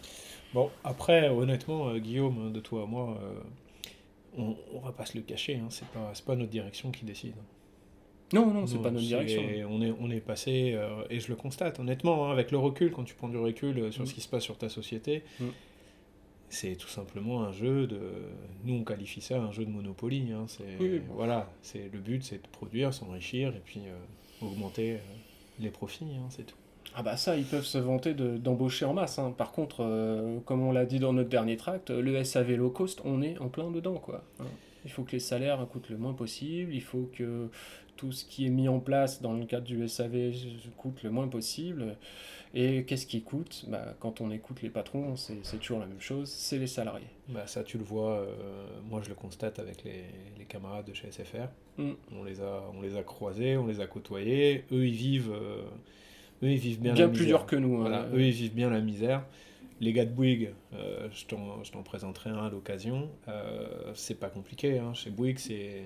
Bon, 0.54 0.70
après, 0.84 1.28
honnêtement, 1.30 1.90
euh, 1.90 1.98
Guillaume, 1.98 2.52
de 2.54 2.60
toi 2.60 2.84
à 2.84 2.86
moi, 2.86 3.18
euh, 3.24 3.34
on, 4.38 4.56
on 4.76 4.80
va 4.80 4.92
pas 4.92 5.06
se 5.08 5.18
le 5.18 5.24
cacher, 5.24 5.56
hein, 5.56 5.68
c'est 5.70 5.88
pas, 5.88 6.14
pas 6.26 6.36
notre 6.36 6.52
direction 6.52 6.92
qui 6.92 7.06
décide. 7.06 7.34
Non, 8.32 8.48
non, 8.54 8.66
c'est 8.68 8.80
pas 8.82 8.90
notre 8.92 9.06
direction. 9.06 9.42
On 9.70 9.82
est, 9.82 9.94
on 10.00 10.10
est 10.10 10.20
passé, 10.20 10.76
et 11.12 11.20
je 11.20 11.28
le 11.30 11.36
constate, 11.36 11.80
honnêtement, 11.80 12.26
hein, 12.28 12.32
avec 12.32 12.50
le 12.52 12.58
recul, 12.58 12.92
quand 12.92 13.04
tu 13.04 13.14
prends 13.14 13.30
du 13.30 13.38
recul 13.38 13.92
sur 13.92 14.04
Mm. 14.04 14.06
ce 14.08 14.14
qui 14.14 14.22
se 14.22 14.28
passe 14.30 14.44
sur 14.44 14.58
ta 14.58 14.70
société, 14.70 15.24
Mm. 15.40 15.46
C'est 16.54 16.76
tout 16.76 16.88
simplement 16.88 17.44
un 17.44 17.52
jeu 17.52 17.88
de. 17.88 18.00
Nous, 18.64 18.76
on 18.76 18.84
qualifie 18.84 19.22
ça 19.22 19.40
un 19.42 19.52
jeu 19.52 19.66
de 19.66 19.70
Monopoly. 19.70 20.32
hein, 20.32 20.46
c'est, 20.48 20.64
Oui. 20.80 21.02
Voilà, 21.10 21.50
c'est, 21.62 21.90
le 21.92 22.00
but, 22.00 22.24
c'est 22.24 22.42
de 22.42 22.48
produire, 22.52 22.94
s'enrichir, 22.94 23.50
et 23.56 23.62
puis 23.64 23.82
euh, 23.88 24.46
augmenter, 24.46 24.94
euh, 24.94 24.98
les 25.60 25.70
profits, 25.70 26.06
hein, 26.16 26.28
c'est 26.30 26.46
tout. 26.46 26.56
Ah 26.96 27.02
bah 27.02 27.18
ça, 27.18 27.36
ils 27.38 27.46
peuvent 27.46 27.66
se 27.66 27.78
vanter 27.80 28.14
de- 28.14 28.38
d'embaucher 28.38 28.86
en 28.86 28.94
masse. 28.94 29.18
hein. 29.18 29.34
Par 29.36 29.52
contre, 29.52 29.78
euh, 29.84 30.40
comme 30.46 30.62
on 30.62 30.72
l'a 30.72 30.86
dit 30.86 31.00
dans 31.00 31.12
notre 31.14 31.30
dernier 31.30 31.58
tract, 31.58 31.90
le 31.90 32.24
SAV 32.24 32.56
low 32.56 32.70
cost, 32.70 33.02
on 33.04 33.22
est 33.24 33.38
en 33.40 33.50
plein 33.50 33.72
dedans. 33.72 33.96
quoi. 33.96 34.24
Il 34.86 34.92
faut 34.92 35.04
que 35.04 35.12
les 35.14 35.20
salaires 35.20 35.66
coûtent 35.72 35.90
le 35.90 35.98
moins 35.98 36.14
possible, 36.14 36.74
il 36.74 36.82
faut 36.82 37.10
que 37.14 37.50
tout 37.96 38.12
ce 38.12 38.26
qui 38.26 38.46
est 38.46 38.50
mis 38.50 38.68
en 38.68 38.80
place 38.80 39.22
dans 39.22 39.34
le 39.34 39.46
cadre 39.46 39.66
du 39.66 39.88
SAV 39.88 40.34
coûte 40.78 41.04
le 41.04 41.10
moins 41.12 41.28
possible. 41.28 41.96
Et 42.56 42.84
qu'est-ce 42.86 43.08
qui 43.08 43.22
coûte? 43.22 43.66
Bah, 43.68 43.96
Quand 44.00 44.22
on 44.22 44.30
écoute 44.30 44.62
les 44.62 44.70
patrons, 44.70 45.16
c'est 45.16 45.38
c'est 45.44 45.58
toujours 45.58 45.80
la 45.80 45.88
même 45.88 46.00
chose, 46.02 46.30
c'est 46.30 46.60
les 46.60 46.68
salariés. 46.68 47.08
Bah, 47.30 47.48
ça, 47.48 47.64
tu 47.64 47.78
le 47.80 47.84
vois, 47.84 48.12
euh, 48.20 48.36
moi 48.90 49.02
je 49.04 49.10
le 49.10 49.16
constate 49.16 49.58
avec 49.58 49.84
les, 49.84 50.04
les 50.38 50.46
camarades 50.46 50.86
de 50.86 50.94
chez 50.94 51.10
SFR. 51.12 51.48
Mm. 51.78 51.92
On, 52.16 52.24
les 52.24 52.42
a, 52.42 52.64
on 52.78 52.82
les 52.82 52.96
a 52.96 53.02
croisés, 53.04 53.58
on 53.58 53.66
les 53.66 53.80
a 53.80 53.88
côtoyés. 53.88 54.66
Eux, 54.72 54.86
ils 54.86 54.94
vivent, 54.94 55.32
euh, 55.34 55.64
eux, 56.44 56.50
ils 56.52 56.58
vivent 56.58 56.80
bien, 56.82 56.94
Bien 56.94 57.08
la 57.08 57.12
plus 57.12 57.22
misère. 57.24 57.38
dur 57.40 57.46
que 57.48 57.56
nous. 57.56 57.76
hein. 57.78 57.82
Voilà, 57.82 58.08
eux, 58.14 58.22
ils 58.22 58.32
vivent 58.32 58.54
bien 58.54 58.70
la 58.70 58.82
misère. 58.82 59.24
Les 59.82 59.92
gars 59.94 60.06
de 60.06 60.12
Bouygues, 60.12 60.54
euh, 60.74 61.10
je 61.12 61.26
t'en 61.26 61.84
présenterai 61.84 62.30
un 62.30 62.46
à 62.46 62.50
l'occasion. 62.50 63.10
Euh, 63.28 63.92
c'est 63.96 64.20
pas 64.20 64.30
compliqué. 64.30 64.80
hein. 64.80 64.94
Chez 64.94 65.10
Bouygues, 65.10 65.40
c'est 65.40 65.84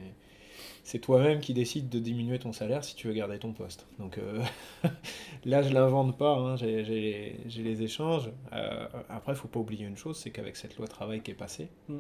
c'est 0.84 1.00
toi-même 1.00 1.40
qui 1.40 1.54
décides 1.54 1.90
de 1.90 2.00
diminuer 2.00 2.40
ton 2.40 2.52
salaire 2.54 2.84
si 2.84 2.96
tu 2.96 3.08
veux 3.08 3.14
garder 3.14 3.38
ton 3.40 3.54
poste. 3.54 3.88
Donc 4.00 4.18
euh, 4.18 4.42
là, 5.46 5.62
je 5.62 5.74
l'invente 5.74 6.18
pas. 6.18 6.36
hein. 6.38 6.56
J'ai 6.58 6.84
les, 6.84 7.36
les 7.64 7.82
échanges. 7.84 8.32
Après, 9.10 9.34
il 9.34 9.36
faut 9.36 9.48
pas 9.48 9.60
oublier 9.60 9.86
une 9.86 9.98
chose, 9.98 10.18
c'est 10.18 10.32
qu'avec 10.32 10.56
cette 10.56 10.78
loi 10.78 10.88
travail 10.88 11.22
qui 11.22 11.32
est 11.32 11.36
passée, 11.36 11.70
Mm. 11.90 11.98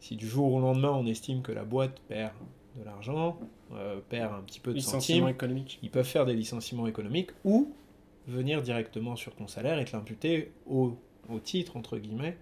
si 0.00 0.16
du 0.16 0.26
jour 0.26 0.52
au 0.54 0.60
lendemain 0.60 0.92
on 0.92 1.06
estime 1.06 1.42
que 1.42 1.52
la 1.52 1.64
boîte 1.64 2.00
perd 2.08 2.32
de 2.78 2.84
l'argent, 2.84 3.38
euh, 3.74 4.00
perd 4.08 4.32
un 4.34 4.40
petit 4.42 4.60
peu 4.60 4.72
de 4.72 4.78
centimes, 4.80 5.28
économique. 5.28 5.78
ils 5.82 5.90
peuvent 5.90 6.06
faire 6.06 6.24
des 6.24 6.34
licenciements 6.34 6.86
économiques 6.86 7.30
ou 7.44 7.74
venir 8.30 8.62
directement 8.62 9.16
sur 9.16 9.34
ton 9.34 9.46
salaire 9.46 9.78
et 9.78 9.84
te 9.84 9.92
l'imputer 9.92 10.52
au, 10.66 10.96
au 11.28 11.38
titre, 11.40 11.76
entre 11.76 11.98
guillemets, 11.98 12.36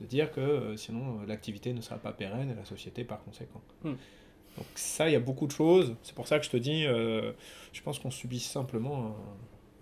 de 0.00 0.06
dire 0.06 0.30
que 0.32 0.40
euh, 0.40 0.76
sinon 0.76 1.20
euh, 1.20 1.26
l'activité 1.26 1.72
ne 1.72 1.80
sera 1.80 1.98
pas 1.98 2.12
pérenne 2.12 2.50
et 2.50 2.54
la 2.54 2.64
société 2.64 3.04
par 3.04 3.22
conséquent. 3.24 3.60
Hmm. 3.84 3.94
Donc 4.56 4.66
ça, 4.74 5.08
il 5.08 5.12
y 5.12 5.16
a 5.16 5.20
beaucoup 5.20 5.46
de 5.46 5.52
choses. 5.52 5.96
C'est 6.02 6.14
pour 6.14 6.28
ça 6.28 6.38
que 6.38 6.44
je 6.44 6.50
te 6.50 6.56
dis, 6.56 6.84
euh, 6.84 7.32
je 7.72 7.82
pense 7.82 7.98
qu'on 7.98 8.10
subit 8.10 8.40
simplement 8.40 9.16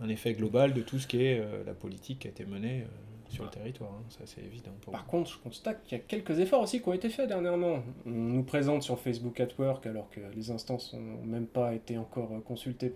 un, 0.01 0.05
un 0.05 0.09
effet 0.09 0.33
global 0.35 0.73
de 0.75 0.83
tout 0.83 0.99
ce 0.99 1.07
qui 1.07 1.25
est 1.25 1.41
euh, 1.41 1.65
la 1.65 1.75
politique 1.75 2.21
qui 2.21 2.29
a 2.29 2.31
été 2.31 2.45
menée 2.45 2.85
sur 3.29 3.45
le 3.45 3.51
territoire. 3.51 3.91
hein. 3.93 4.03
Ça, 4.09 4.21
c'est 4.25 4.43
évident. 4.43 4.73
Pour 4.81 4.93
Par 4.93 5.07
contre, 5.07 5.31
je 5.31 5.39
constate 5.39 5.85
qu'il 5.85 5.97
y 5.97 6.01
a 6.01 6.05
quelques 6.05 6.39
efforts 6.41 6.63
aussi 6.63 6.83
qui 6.83 6.89
ont 6.89 6.93
été 6.93 7.09
faits 7.09 7.29
dernièrement. 7.29 7.83
On 8.05 8.11
nous 8.11 8.43
présente 8.43 8.83
sur 8.83 8.99
Facebook 8.99 9.39
at 9.39 9.49
Work, 9.59 9.87
alors 9.87 10.11
que 10.11 10.21
les 10.35 10.51
instances 10.51 10.95
n'ont 10.95 11.23
même 11.25 11.47
pas 11.47 11.73
été 11.75 11.97
encore 11.97 12.31
consultées 12.45 12.93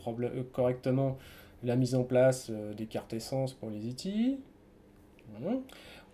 correctement, 0.52 1.18
la 1.64 1.76
mise 1.76 1.94
en 1.94 2.04
place 2.04 2.48
euh, 2.50 2.74
des 2.74 2.86
cartes 2.86 3.12
essence 3.12 3.52
pour 3.54 3.70
les 3.70 3.88
ETI. 3.88 4.38
Hein. 5.44 5.60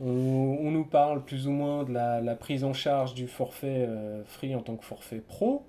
On, 0.01 0.07
on 0.07 0.71
nous 0.71 0.85
parle 0.85 1.25
plus 1.25 1.47
ou 1.47 1.51
moins 1.51 1.85
de 1.85 1.93
la, 1.93 2.21
la 2.21 2.35
prise 2.35 2.65
en 2.65 2.73
charge 2.73 3.15
du 3.15 3.27
forfait 3.27 3.87
euh, 3.87 4.25
free 4.25 4.55
en 4.55 4.63
tant 4.63 4.77
que 4.77 4.85
forfait 4.85 5.21
pro. 5.21 5.65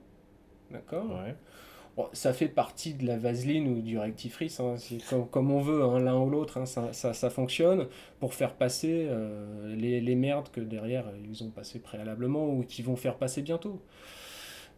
D'accord 0.72 1.06
Ouais. 1.06 1.36
Bon, 1.98 2.08
ça 2.14 2.32
fait 2.32 2.48
partie 2.48 2.94
de 2.94 3.06
la 3.06 3.18
vaseline 3.18 3.68
ou 3.68 3.82
du 3.82 3.98
rectifrice, 4.00 4.62
hein, 4.62 4.76
comme, 5.10 5.28
comme 5.28 5.52
on 5.52 5.60
veut, 5.60 5.84
hein, 5.84 6.00
l'un 6.00 6.18
ou 6.18 6.30
l'autre, 6.30 6.58
hein, 6.58 6.66
ça, 6.66 6.94
ça, 6.94 7.14
ça 7.14 7.30
fonctionne 7.30 7.88
pour 8.22 8.34
faire 8.34 8.54
passer 8.54 9.08
euh, 9.10 9.76
les, 9.76 10.00
les 10.00 10.16
merdes 10.16 10.50
que 10.52 10.62
derrière 10.62 11.04
ils 11.30 11.44
ont 11.44 11.50
passé 11.50 11.80
préalablement 11.80 12.48
ou 12.48 12.64
qui 12.64 12.82
vont 12.82 12.96
faire 12.96 13.16
passer 13.18 13.42
bientôt. 13.42 13.82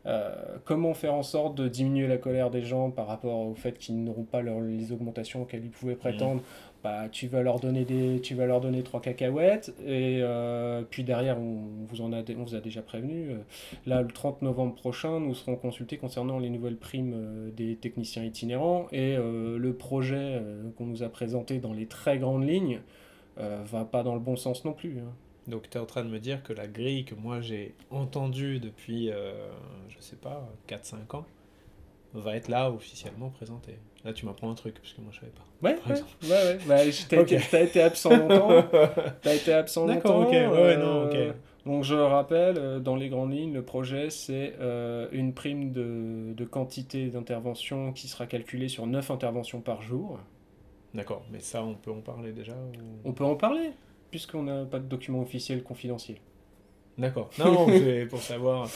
Euh, 0.05 0.57
comment 0.65 0.93
faire 0.93 1.13
en 1.13 1.23
sorte 1.23 1.55
de 1.55 1.69
diminuer 1.69 2.07
la 2.07 2.17
colère 2.17 2.49
des 2.51 2.61
gens 2.61 2.91
par 2.91 3.07
rapport 3.07 3.39
au 3.47 3.53
fait 3.55 3.77
qu'ils 3.77 4.03
n'auront 4.03 4.25
pas 4.25 4.41
leur- 4.41 4.59
les 4.59 4.91
augmentations 4.91 5.43
auxquelles 5.43 5.63
ils 5.63 5.69
pouvaient 5.71 5.95
prétendre 5.95 6.41
bah, 6.83 7.07
tu 7.09 7.27
vas 7.27 7.41
leur 7.41 7.61
donner 7.61 7.85
des 7.85 8.19
tu 8.21 8.35
vas 8.35 8.45
leur 8.45 8.59
donner 8.59 8.83
trois 8.83 8.99
cacahuètes 8.99 9.73
et 9.87 10.19
euh, 10.21 10.81
puis 10.89 11.05
derrière 11.05 11.39
on 11.39 11.85
vous 11.87 12.01
en 12.01 12.11
a 12.11 12.17
on 12.37 12.43
vous 12.43 12.55
a 12.55 12.59
déjà 12.59 12.81
prévenu 12.81 13.29
euh, 13.29 13.37
Là, 13.85 14.01
le 14.01 14.09
30 14.09 14.41
novembre 14.41 14.75
prochain, 14.75 15.21
nous 15.21 15.33
serons 15.35 15.55
consultés 15.55 15.95
concernant 15.95 16.37
les 16.37 16.49
nouvelles 16.49 16.75
primes 16.75 17.51
des 17.55 17.77
techniciens 17.77 18.25
itinérants 18.25 18.87
et 18.91 19.15
le 19.15 19.73
projet 19.73 20.41
qu'on 20.77 20.85
nous 20.85 21.03
a 21.03 21.07
présenté 21.09 21.59
dans 21.59 21.71
les 21.71 21.85
très 21.85 22.17
grandes 22.17 22.45
lignes 22.45 22.81
va 23.37 23.85
pas 23.85 24.03
dans 24.03 24.13
le 24.15 24.19
bon 24.19 24.35
sens 24.35 24.65
non 24.65 24.73
plus. 24.73 24.99
hein. 24.99 25.11
Donc 25.47 25.69
tu 25.69 25.77
es 25.77 25.81
en 25.81 25.85
train 25.85 26.03
de 26.03 26.09
me 26.09 26.19
dire 26.19 26.41
que 26.43 26.53
la 26.53 26.67
grille 26.67 27.03
que 27.05 27.15
moi 27.15 27.41
j'ai 27.41 27.75
entendue 27.89 28.59
depuis, 28.59 29.09
euh, 29.11 29.33
je 29.89 29.99
sais 29.99 30.15
pas, 30.15 30.47
4-5 30.67 31.15
ans, 31.17 31.25
va 32.13 32.35
être 32.35 32.47
là 32.47 32.71
officiellement 32.71 33.29
présentée. 33.29 33.77
Là 34.05 34.13
tu 34.13 34.25
m'apprends 34.25 34.51
un 34.51 34.55
truc, 34.55 34.75
parce 34.75 34.93
que 34.93 35.01
moi 35.01 35.11
je 35.13 35.19
savais 35.19 35.31
pas. 35.31 35.43
Ouais, 35.67 35.75
Par 35.75 35.87
ouais, 35.87 36.01
ouais, 36.23 36.29
ouais. 36.29 36.57
Bah, 36.67 36.77
t'as, 37.09 37.21
été, 37.21 37.63
été 37.63 37.81
absent 37.81 38.15
longtemps. 38.15 38.63
T'as 39.21 39.33
été 39.35 39.53
absent 39.53 39.85
D'accord, 39.87 40.19
longtemps. 40.21 40.27
ok, 40.27 40.53
ouais, 40.53 40.77
non, 40.77 41.05
ok. 41.05 41.15
euh, 41.15 41.33
Donc 41.65 41.83
je 41.83 41.95
rappelle, 41.95 42.57
euh, 42.57 42.79
dans 42.79 42.95
les 42.95 43.09
grandes 43.09 43.31
lignes, 43.33 43.53
le 43.53 43.63
projet 43.63 44.09
c'est 44.09 44.53
euh, 44.59 45.07
une 45.11 45.33
prime 45.33 45.71
de, 45.71 46.33
de 46.33 46.45
quantité 46.45 47.07
d'intervention 47.07 47.91
qui 47.93 48.07
sera 48.07 48.27
calculée 48.27 48.67
sur 48.69 48.85
9 48.87 49.09
interventions 49.11 49.61
par 49.61 49.81
jour. 49.81 50.19
D'accord, 50.93 51.23
mais 51.31 51.39
ça 51.39 51.63
on 51.63 51.73
peut 51.73 51.91
en 51.91 52.01
parler 52.01 52.31
déjà 52.33 52.53
ou- 52.53 52.99
On 53.09 53.13
peut 53.13 53.23
en 53.25 53.35
parler, 53.35 53.71
puisqu'on 54.13 54.43
n'a 54.43 54.63
pas 54.65 54.77
de 54.77 54.85
document 54.85 55.21
officiel 55.21 55.63
confidentiel. 55.63 56.17
D'accord, 56.99 57.31
non, 57.39 57.65
c'est 57.67 58.05
pour 58.07 58.19
savoir. 58.19 58.69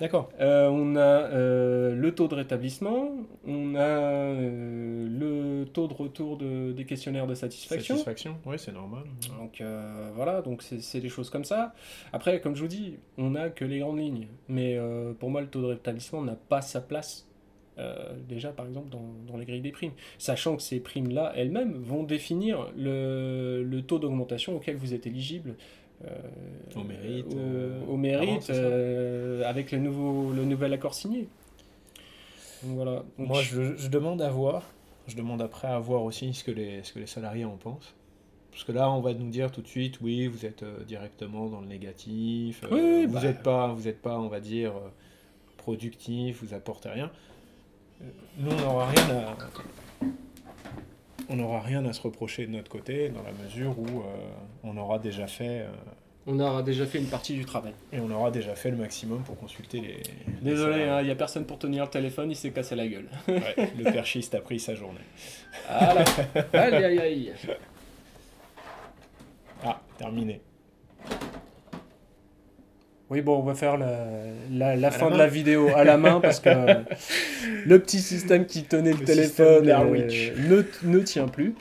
D'accord. 0.00 0.28
Euh, 0.38 0.68
on 0.68 0.94
a 0.94 1.00
euh, 1.00 1.92
le 1.96 2.14
taux 2.14 2.28
de 2.28 2.36
rétablissement, 2.36 3.10
on 3.44 3.74
a 3.74 3.80
euh, 3.80 5.08
le 5.08 5.64
taux 5.64 5.88
de 5.88 5.94
retour 5.94 6.36
de- 6.36 6.70
des 6.70 6.84
questionnaires 6.84 7.26
de 7.26 7.34
satisfaction. 7.34 7.94
Satisfaction, 7.96 8.36
oui, 8.46 8.56
c'est 8.60 8.70
normal. 8.72 9.02
Donc 9.40 9.60
voilà, 10.14 10.40
donc 10.42 10.62
c'est 10.62 10.80
c'est 10.80 11.00
des 11.00 11.08
choses 11.08 11.28
comme 11.30 11.44
ça. 11.44 11.74
Après, 12.12 12.40
comme 12.40 12.54
je 12.54 12.62
vous 12.62 12.68
dis, 12.68 12.94
on 13.18 13.30
n'a 13.30 13.50
que 13.50 13.64
les 13.64 13.80
grandes 13.80 13.98
lignes. 13.98 14.28
Mais 14.48 14.78
pour 15.18 15.30
moi, 15.30 15.40
le 15.40 15.48
taux 15.48 15.62
de 15.62 15.66
rétablissement 15.66 16.22
n'a 16.22 16.36
pas 16.36 16.62
sa 16.62 16.80
place, 16.80 17.26
euh, 17.78 18.14
déjà 18.28 18.50
par 18.50 18.66
exemple, 18.66 18.88
dans, 18.88 19.04
dans 19.26 19.36
les 19.36 19.44
grilles 19.44 19.60
des 19.60 19.72
primes. 19.72 19.92
Sachant 20.18 20.56
que 20.56 20.62
ces 20.62 20.80
primes-là, 20.80 21.32
elles-mêmes, 21.36 21.74
vont 21.74 22.02
définir 22.02 22.68
le, 22.76 23.62
le 23.62 23.82
taux 23.82 23.98
d'augmentation 23.98 24.56
auquel 24.56 24.76
vous 24.76 24.94
êtes 24.94 25.06
éligible. 25.06 25.54
euh, 26.04 26.10
Au 26.74 26.84
mérite, 26.84 27.32
au, 27.34 27.38
euh, 27.38 27.80
au 27.88 27.96
mérite, 27.96 28.50
euh, 28.50 29.42
avec 29.44 29.72
le, 29.72 29.78
nouveau, 29.78 30.32
le 30.32 30.44
nouvel 30.44 30.72
accord 30.72 30.94
signé. 30.94 31.28
Donc 32.62 32.76
voilà. 32.76 33.04
Donc, 33.18 33.28
Moi 33.28 33.42
je, 33.42 33.76
je 33.76 33.88
demande 33.88 34.22
à 34.22 34.30
voir, 34.30 34.62
je 35.06 35.16
demande 35.16 35.42
après 35.42 35.68
à 35.68 35.78
voir 35.78 36.02
aussi 36.02 36.32
ce 36.34 36.42
que 36.44 36.50
les, 36.50 36.82
ce 36.82 36.92
que 36.92 36.98
les 36.98 37.06
salariés 37.06 37.44
en 37.44 37.56
pensent. 37.56 37.94
Parce 38.50 38.64
que 38.64 38.72
là, 38.72 38.90
on 38.90 39.00
va 39.02 39.12
nous 39.12 39.28
dire 39.28 39.52
tout 39.52 39.60
de 39.60 39.68
suite, 39.68 40.00
oui, 40.00 40.26
vous 40.28 40.46
êtes 40.46 40.62
euh, 40.62 40.82
directement 40.84 41.46
dans 41.48 41.60
le 41.60 41.66
négatif, 41.66 42.64
euh, 42.64 42.68
Oui, 42.70 43.06
vous 43.06 43.12
bah. 43.12 43.22
n'êtes 43.22 43.42
pas, 43.42 43.68
vous 43.74 43.86
êtes 43.86 44.00
pas, 44.00 44.18
on 44.18 44.28
va 44.28 44.40
dire, 44.40 44.70
euh, 44.76 44.88
productif, 45.58 46.42
vous 46.42 46.54
apportez 46.54 46.88
rien. 46.88 47.10
Nous, 48.38 48.50
on 48.50 48.56
n'aura 48.56 48.88
rien 48.88 49.16
à, 49.16 49.36
on 51.28 51.36
n'aura 51.36 51.60
rien 51.60 51.84
à 51.86 51.92
se 51.92 52.00
reprocher 52.02 52.46
de 52.46 52.52
notre 52.52 52.70
côté, 52.70 53.08
dans 53.08 53.22
la 53.22 53.32
mesure 53.32 53.78
où 53.78 54.00
euh, 54.00 54.04
on 54.62 54.76
aura 54.76 54.98
déjà 54.98 55.26
fait, 55.26 55.60
euh, 55.62 55.68
On 56.26 56.38
aura 56.38 56.62
déjà 56.62 56.86
fait 56.86 56.98
une 56.98 57.06
partie 57.08 57.34
du 57.34 57.44
travail. 57.44 57.72
et 57.92 57.98
on 58.00 58.10
aura 58.10 58.30
déjà 58.30 58.54
fait 58.54 58.70
le 58.70 58.76
maximum 58.76 59.22
pour 59.22 59.36
consulter 59.38 59.80
les. 59.80 60.02
Désolé, 60.42 60.86
il 61.00 61.04
n'y 61.06 61.10
a 61.10 61.14
personne 61.16 61.44
pour 61.46 61.58
tenir 61.58 61.84
le 61.84 61.90
téléphone, 61.90 62.30
il 62.30 62.36
s'est 62.36 62.50
cassé 62.50 62.76
la 62.76 62.86
gueule. 62.86 63.08
Ouais, 63.28 63.72
le 63.78 63.84
perchiste 63.84 64.34
a 64.34 64.40
pris 64.40 64.60
sa 64.60 64.74
journée. 64.74 65.00
Voilà. 65.68 66.04
aïe, 66.52 66.84
aïe, 66.84 66.98
aïe. 67.00 67.32
Ah, 69.64 69.80
terminé. 69.98 70.40
Oui, 73.08 73.20
bon, 73.22 73.38
on 73.38 73.42
va 73.42 73.54
faire 73.54 73.76
la, 73.78 74.74
la, 74.76 74.90
fin 74.90 75.06
la 75.08 75.12
de 75.14 75.18
la 75.18 75.26
vidéo 75.28 75.68
à 75.76 75.84
la 75.84 75.96
main 75.96 76.20
parce 76.20 76.40
que 76.40 76.48
le 77.66 77.78
petit 77.78 78.00
système 78.00 78.46
qui 78.46 78.64
tenait 78.64 78.92
le, 78.92 78.98
Le 78.98 79.04
téléphone 79.04 79.68
euh, 79.68 80.64
ne, 80.82 80.90
ne 80.90 80.98
tient 81.00 81.28
plus. 81.28 81.54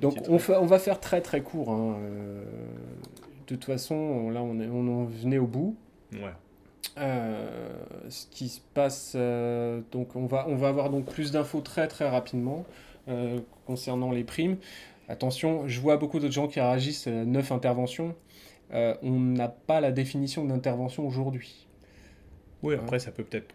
Donc 0.00 0.14
on, 0.28 0.38
fa- 0.38 0.60
on 0.60 0.66
va 0.66 0.78
faire 0.78 1.00
très 1.00 1.20
très 1.20 1.40
court. 1.40 1.70
hein, 1.70 1.96
euh, 2.00 2.42
De 3.48 3.54
toute 3.56 3.64
façon, 3.64 3.96
on- 3.96 4.30
là 4.30 4.40
on, 4.42 4.60
est, 4.60 4.68
on 4.68 4.86
en 5.02 5.04
venait 5.04 5.38
au 5.38 5.46
bout. 5.48 5.74
Ouais. 6.12 6.30
Euh, 6.96 7.70
ce 8.08 8.26
qui 8.30 8.48
se 8.48 8.60
passe, 8.74 9.12
euh, 9.16 9.80
donc 9.92 10.14
on 10.16 10.26
va, 10.26 10.46
on 10.48 10.54
va 10.56 10.68
avoir 10.68 10.90
donc 10.90 11.06
plus 11.06 11.32
d'infos 11.32 11.60
très 11.60 11.86
très 11.88 12.08
rapidement 12.08 12.64
euh, 13.08 13.38
concernant 13.66 14.10
les 14.12 14.24
primes. 14.24 14.56
Attention, 15.08 15.66
je 15.66 15.80
vois 15.80 15.96
beaucoup 15.96 16.18
d'autres 16.20 16.34
gens 16.34 16.48
qui 16.48 16.60
réagissent 16.60 17.06
à 17.06 17.10
9 17.24 17.50
interventions. 17.52 18.14
Euh, 18.72 18.94
on 19.02 19.12
n'a 19.18 19.48
pas 19.48 19.80
la 19.80 19.92
définition 19.92 20.44
d'intervention 20.44 21.06
aujourd'hui. 21.06 21.66
Oui, 22.62 22.74
après, 22.74 22.98
ça 22.98 23.10
peut 23.12 23.24
peut-être 23.24 23.54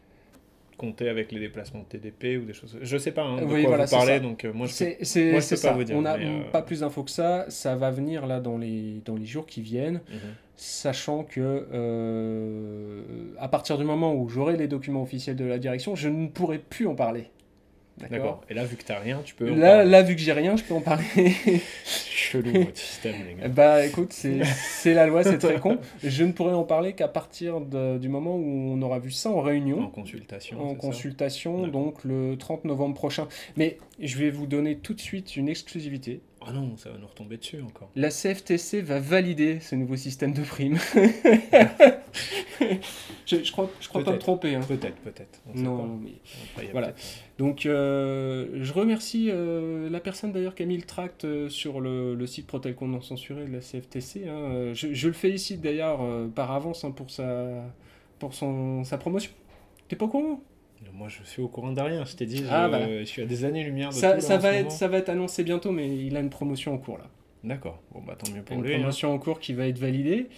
compter 0.78 1.08
avec 1.08 1.32
les 1.32 1.40
déplacements 1.40 1.82
de 1.82 1.86
TDP 1.86 2.38
ou 2.42 2.46
des 2.46 2.54
choses. 2.54 2.78
Je 2.82 2.98
sais 2.98 3.12
pas 3.12 3.22
hein, 3.24 3.38
de 3.42 3.46
Oui, 3.46 3.62
quoi 3.62 3.70
voilà, 3.70 3.86
vous 3.86 3.92
parlez, 3.92 4.20
donc 4.20 4.44
euh, 4.44 4.52
moi 4.54 4.66
je 4.66 4.72
peux- 4.72 4.78
C'est 4.78 4.98
c'est- 5.06 5.32
moi, 5.32 5.40
je 5.40 5.46
peux 5.50 5.56
pas 5.56 5.62
ça. 5.62 5.74
vous 5.74 5.84
dire, 5.84 5.96
on 5.96 6.02
n'a 6.02 6.16
euh, 6.16 6.42
pas 6.52 6.64
plus 6.64 6.80
d'infos 6.80 7.04
que 7.04 7.12
ça. 7.12 7.46
Ça 7.50 7.76
va 7.76 7.92
venir 7.92 8.26
là 8.26 8.40
dans 8.40 8.58
les, 8.58 9.02
dans 9.06 9.16
les 9.16 9.26
jours 9.26 9.46
qui 9.46 9.62
viennent. 9.62 10.02
Mhm. 10.10 10.20
sachant 10.56 11.24
que 11.24 11.68
euh, 11.74 13.02
à 13.40 13.48
partir 13.48 13.78
du 13.78 13.84
moment 13.84 14.14
où 14.16 14.30
j'aurai 14.30 14.56
les 14.56 14.68
documents 14.68 15.02
officiels 15.04 15.36
de 15.36 15.46
la 15.46 15.58
direction, 15.58 15.96
je 15.96 16.10
ne 16.10 16.28
pourrai 16.28 16.60
plus 16.60 16.88
en 16.88 16.96
parler. 16.96 17.26
D'accord. 17.98 18.42
Et 18.50 18.54
là, 18.54 18.66
vu 18.66 18.76
que 18.76 18.84
t'as 18.84 19.00
rien, 19.00 19.22
tu 19.24 19.36
peux. 19.36 19.54
Là, 19.54 19.84
là, 19.86 20.02
vu 20.02 20.16
que 20.16 20.22
j'ai 20.22 20.34
rien, 20.34 20.56
je 20.58 20.64
peux 20.64 20.74
en 20.74 20.82
parler. 20.82 21.06
Chelou 21.86 22.52
votre 22.52 22.78
système, 22.78 23.16
les 23.28 23.36
gars. 23.42 23.48
bah 23.50 23.86
écoute, 23.86 24.14
c'est 24.14 24.40
la 24.94 25.06
loi, 25.08 25.24
c'est 25.24 25.38
très 25.38 25.60
con. 25.60 25.78
Je 26.04 26.24
ne 26.24 26.32
pourrai 26.32 26.54
en 26.54 26.64
parler 26.64 26.94
qu'à 26.94 27.08
partir 27.08 27.62
de- 27.62 27.98
du 27.98 28.10
moment 28.10 28.36
où 28.36 28.74
on 28.74 28.82
aura 28.82 29.00
vu 29.00 29.12
ça 29.12 29.30
en 29.30 29.42
réunion. 29.42 29.82
En 29.84 29.88
consultation. 29.88 30.60
en 30.62 30.76
consultation, 30.76 31.68
donc 31.68 32.04
le 32.04 32.36
30 32.38 32.66
novembre 32.66 32.96
prochain. 32.96 33.28
Mais 33.58 33.78
je 34.00 34.18
vais 34.18 34.30
vous 34.32 34.48
donner 34.48 34.78
tout 34.78 34.94
de 34.94 35.02
suite 35.02 35.36
une 35.36 35.48
exclusivité. 35.50 36.22
Ah 36.48 36.52
non, 36.54 36.76
ça 36.78 36.90
va 36.92 36.98
nous 36.98 37.08
retomber 37.08 37.38
dessus 37.38 37.62
encore. 37.62 37.90
La 37.96 38.10
CFTC 38.10 38.82
va 38.82 39.00
valider 39.00 39.60
ce 39.60 39.76
nouveau 39.76 39.96
système 39.96 40.34
de 40.34 40.42
primes. 40.42 40.78
je, 43.26 43.52
crois, 43.52 43.70
je 43.80 43.88
crois 43.90 44.04
pas 44.04 44.12
me 44.12 44.18
tromper. 44.20 44.56
hein. 44.56 44.62
Peut-être, 44.68 44.98
peut-être. 44.98 45.40
Non, 45.56 45.98
mais- 46.02 46.12
Après, 46.54 46.70
Voilà. 46.72 46.88
peut-être, 46.88 47.06
Donc, 47.38 47.66
euh, 47.66 48.48
je 48.62 48.74
remercie 48.74 49.30
euh, 49.32 49.90
la 49.90 50.00
personne 50.00 50.32
d'ailleurs 50.32 50.56
qui 50.56 50.64
a 50.64 50.66
mis 50.66 50.78
le 50.78 50.84
tract 50.84 51.26
euh, 51.26 51.50
sur 51.50 51.82
le, 51.82 52.16
le 52.16 52.28
site 52.28 52.48
Protelcon 52.48 52.88
non 52.88 53.02
censuré 53.02 53.46
de 53.46 53.52
la 53.54 53.60
CFTC. 53.62 54.28
hein. 54.28 54.32
Euh, 54.34 54.74
Je, 54.74 54.94
je 54.94 55.08
le 55.08 55.14
félicite 55.14 55.62
d'ailleurs 55.62 56.02
euh, 56.02 56.28
par 56.28 56.52
avance 56.52 56.84
hein, 56.84 56.92
pour, 56.92 57.10
sa, 57.10 57.64
pour 58.20 58.34
son, 58.34 58.84
sa 58.84 58.98
promotion. 58.98 59.32
T'es 59.88 59.96
pas 59.96 60.06
au 60.06 60.10
courant? 60.10 60.32
euh, 60.34 60.36
Moi, 60.92 61.08
je 61.10 61.24
suis 61.24 61.42
au 61.42 61.48
courant 61.48 61.72
de 61.72 61.82
rien. 61.82 62.04
Je 62.06 62.16
t'ai 62.16 62.26
dit, 62.26 62.44
Ah, 62.50 62.66
je, 62.68 62.72
bah. 62.72 62.88
je 63.00 63.04
suis 63.06 63.22
à 63.22 63.26
des 63.26 63.46
années-lumière 63.46 63.90
de 63.90 63.94
ça, 63.96 64.10
tout, 64.12 64.16
là, 64.16 64.22
ça, 64.22 64.36
en 64.36 64.38
ce 64.38 64.44
va 64.44 64.52
être, 64.54 64.58
moment. 64.66 64.70
ça 64.76 64.88
va 64.88 64.98
être 64.98 65.10
annoncé 65.10 65.44
bientôt, 65.44 65.72
mais 65.72 65.96
il 66.06 66.16
a 66.18 66.20
une 66.20 66.30
promotion 66.30 66.74
en 66.74 66.78
cours 66.78 66.98
là. 66.98 67.06
D'accord. 67.44 67.82
Bon, 67.92 68.02
bah 68.02 68.16
tant 68.18 68.32
mieux 68.32 68.42
pour 68.42 68.56
une 68.58 68.64
lui. 68.64 68.74
hein. 68.74 68.78
promotion 68.78 69.14
en 69.14 69.20
cours 69.20 69.40
qui 69.40 69.54
va 69.54 69.68
être 69.68 69.80
validée. 69.80 70.30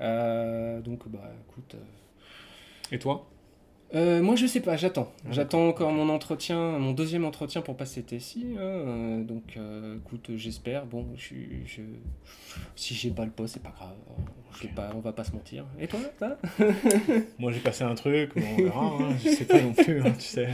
Euh, 0.00 0.80
donc, 0.80 1.06
bah 1.08 1.20
écoute. 1.48 1.74
euh, 1.74 2.94
Et 2.94 2.98
toi? 2.98 3.26
Euh, 3.94 4.22
moi, 4.22 4.34
je 4.34 4.46
sais 4.46 4.60
pas, 4.60 4.76
j'attends. 4.76 5.12
Ah, 5.24 5.28
j'attends 5.30 5.68
encore 5.68 5.92
mon 5.92 6.08
entretien, 6.08 6.78
mon 6.78 6.92
deuxième 6.92 7.24
entretien 7.24 7.60
pour 7.60 7.76
passer 7.76 8.02
TSI. 8.02 8.54
hein, 8.56 8.60
euh, 8.60 9.22
donc, 9.24 9.56
euh, 9.56 9.98
écoute, 9.98 10.30
j'espère. 10.36 10.84
Bon, 10.86 11.06
je, 11.16 11.34
je, 11.64 11.80
si 12.74 12.94
j'ai 12.94 13.10
pas 13.10 13.24
le 13.24 13.30
poste, 13.30 13.54
c'est 13.54 13.62
pas 13.62 13.72
grave. 13.76 13.94
Je 14.54 14.62
sais 14.62 14.68
pas, 14.68 14.90
on 14.96 15.00
va 15.00 15.12
pas 15.12 15.22
se 15.24 15.32
mentir. 15.32 15.64
Et 15.78 15.86
toi, 15.86 16.00
ça 16.18 16.38
Moi, 17.38 17.52
j'ai 17.52 17.60
passé 17.60 17.84
un 17.84 17.94
truc, 17.94 18.32
mais 18.34 18.44
on 18.52 18.62
verra. 18.64 18.86
hein, 18.86 19.16
Je 19.24 19.28
sais 19.30 19.44
pas 19.44 19.60
non 19.62 19.72
plus, 19.72 20.00
hein, 20.00 20.12
tu 20.18 20.20
sais. 20.26 20.48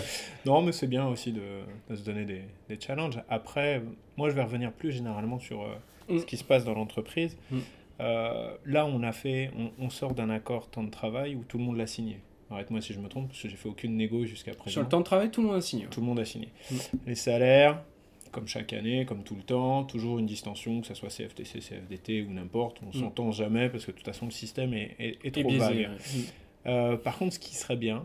non, 0.46 0.62
mais 0.62 0.72
c'est 0.72 0.86
bien 0.86 1.06
aussi 1.06 1.32
de, 1.32 1.42
de 1.90 1.96
se 1.96 2.02
donner 2.02 2.24
des, 2.24 2.42
des 2.68 2.80
challenges. 2.80 3.20
Après, 3.28 3.82
moi, 4.16 4.30
je 4.30 4.34
vais 4.34 4.42
revenir 4.42 4.72
plus 4.72 4.92
généralement 4.92 5.38
sur 5.38 5.62
euh, 5.62 5.74
Mm. 6.08 6.18
ce 6.20 6.24
qui 6.24 6.36
se 6.36 6.44
passe 6.44 6.64
dans 6.64 6.74
l'entreprise. 6.74 7.36
Mm. 7.50 7.58
Là, 7.98 8.86
on 8.86 9.02
a 9.02 9.10
fait, 9.12 9.50
on, 9.58 9.84
on 9.86 9.90
sort 9.90 10.14
d'un 10.14 10.30
accord 10.30 10.68
temps 10.70 10.84
de 10.84 10.90
travail 10.90 11.34
où 11.34 11.42
tout 11.42 11.58
le 11.58 11.64
monde 11.64 11.76
l'a 11.78 11.88
signé. 11.88 12.20
Arrête-moi 12.50 12.80
si 12.80 12.92
je 12.92 13.00
me 13.00 13.08
trompe, 13.08 13.28
parce 13.28 13.42
que 13.42 13.48
j'ai 13.48 13.56
fait 13.56 13.68
aucune 13.68 13.96
négo 13.96 14.24
jusqu'à 14.24 14.54
présent. 14.54 14.72
Sur 14.74 14.82
le 14.82 14.88
temps 14.88 15.00
de 15.00 15.04
travail, 15.04 15.30
tout 15.30 15.40
le 15.42 15.48
monde 15.48 15.56
a 15.56 15.60
signé. 15.60 15.86
Tout 15.90 16.00
le 16.00 16.06
monde 16.06 16.20
a 16.20 16.24
signé. 16.24 16.48
Mm. 16.70 16.74
Les 17.08 17.14
salaires, 17.16 17.82
comme 18.30 18.46
chaque 18.46 18.72
année, 18.72 19.04
comme 19.04 19.22
tout 19.24 19.34
le 19.34 19.42
temps, 19.42 19.82
toujours 19.84 20.18
une 20.20 20.26
distension, 20.26 20.80
que 20.80 20.86
ce 20.86 20.94
soit 20.94 21.08
CFTC, 21.08 21.58
CFDT 21.60 22.22
ou 22.22 22.30
n'importe. 22.32 22.78
On 22.84 22.96
Mm. 22.96 23.00
s'entend 23.00 23.32
jamais 23.32 23.68
parce 23.68 23.84
que 23.84 23.90
de 23.90 23.96
toute 23.96 24.06
façon, 24.06 24.26
le 24.26 24.30
système 24.30 24.74
est, 24.74 24.94
est- 24.98 25.18
est 25.24 25.36
Et 25.38 25.42
trop 25.42 25.50
vague. 25.50 25.88
Mm. 25.88 26.20
Euh, 26.68 26.96
par 26.96 27.18
contre, 27.18 27.34
ce 27.34 27.38
qui 27.40 27.54
serait 27.56 27.76
bien, 27.76 28.04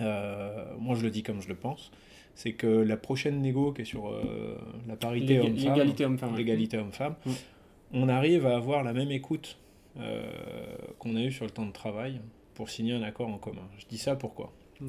euh, 0.00 0.64
moi 0.78 0.94
je 0.96 1.02
le 1.02 1.10
dis 1.10 1.22
comme 1.22 1.40
je 1.42 1.48
le 1.48 1.54
pense, 1.54 1.90
c'est 2.34 2.52
que 2.52 2.66
la 2.66 2.96
prochaine 2.96 3.40
négo 3.42 3.72
qui 3.72 3.82
est 3.82 3.84
sur 3.84 4.08
euh, 4.08 4.56
la 4.86 4.96
parité 4.96 5.40
homme-femme, 5.40 5.54
L'égalité 5.74 6.04
homme-femme. 6.04 6.36
l'égalité 6.36 6.78
homme-femme, 6.78 7.14
Mm. 7.26 7.30
on 7.94 8.08
arrive 8.08 8.46
à 8.46 8.56
avoir 8.56 8.82
la 8.84 8.92
même 8.92 9.10
écoute 9.10 9.58
qu'on 11.00 11.16
a 11.16 11.20
eu 11.22 11.32
sur 11.32 11.44
le 11.44 11.50
temps 11.50 11.66
de 11.66 11.72
travail 11.72 12.20
pour 12.58 12.68
signer 12.70 12.92
un 12.92 13.02
accord 13.02 13.28
en 13.28 13.38
commun. 13.38 13.66
Je 13.78 13.86
dis 13.86 13.98
ça 13.98 14.16
pourquoi 14.16 14.52
Mm. 14.80 14.86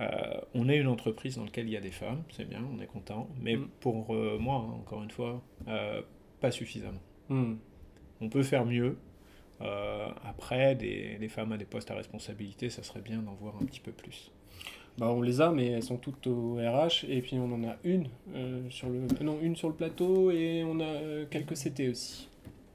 Euh, 0.00 0.40
on 0.54 0.68
est 0.68 0.76
une 0.76 0.86
entreprise 0.88 1.36
dans 1.36 1.44
laquelle 1.44 1.66
il 1.66 1.72
y 1.72 1.76
a 1.76 1.80
des 1.80 1.90
femmes, 1.92 2.22
c'est 2.30 2.48
bien, 2.48 2.60
on 2.72 2.80
est 2.80 2.86
content, 2.86 3.28
mais 3.40 3.56
Mm. 3.56 3.68
pour 3.80 4.14
euh, 4.14 4.38
moi, 4.38 4.56
hein, 4.64 4.74
encore 4.80 5.02
une 5.04 5.10
fois, 5.10 5.40
euh, 5.68 6.02
pas 6.40 6.50
suffisamment. 6.52 7.00
Mm. 7.28 7.54
On 8.20 8.28
peut 8.28 8.42
faire 8.44 8.64
mieux. 8.64 8.96
Après, 9.60 10.76
des, 10.76 11.16
les 11.18 11.28
femmes 11.28 11.50
à 11.52 11.56
des 11.56 11.64
postes 11.64 11.90
à 11.90 11.94
responsabilité, 11.96 12.70
ça 12.70 12.82
serait 12.84 13.00
bien 13.00 13.18
d'en 13.22 13.34
voir 13.34 13.54
un 13.60 13.64
petit 13.66 13.80
peu 13.80 13.90
plus. 13.92 14.30
Bah, 14.98 15.08
on 15.10 15.20
les 15.22 15.40
a, 15.40 15.50
mais 15.50 15.66
elles 15.66 15.82
sont 15.82 15.96
toutes 15.96 16.26
au 16.28 16.56
RH. 16.56 17.04
Et 17.08 17.20
puis 17.22 17.36
on 17.38 17.52
en 17.52 17.64
a 17.68 17.76
une 17.84 18.08
sur 18.70 18.88
le, 18.88 19.00
non, 19.20 19.38
une 19.40 19.56
sur 19.56 19.68
le 19.68 19.74
plateau 19.74 20.30
et 20.30 20.62
on 20.64 20.78
a 20.80 21.24
quelques 21.30 21.54
CT 21.56 21.88
aussi. 21.90 22.28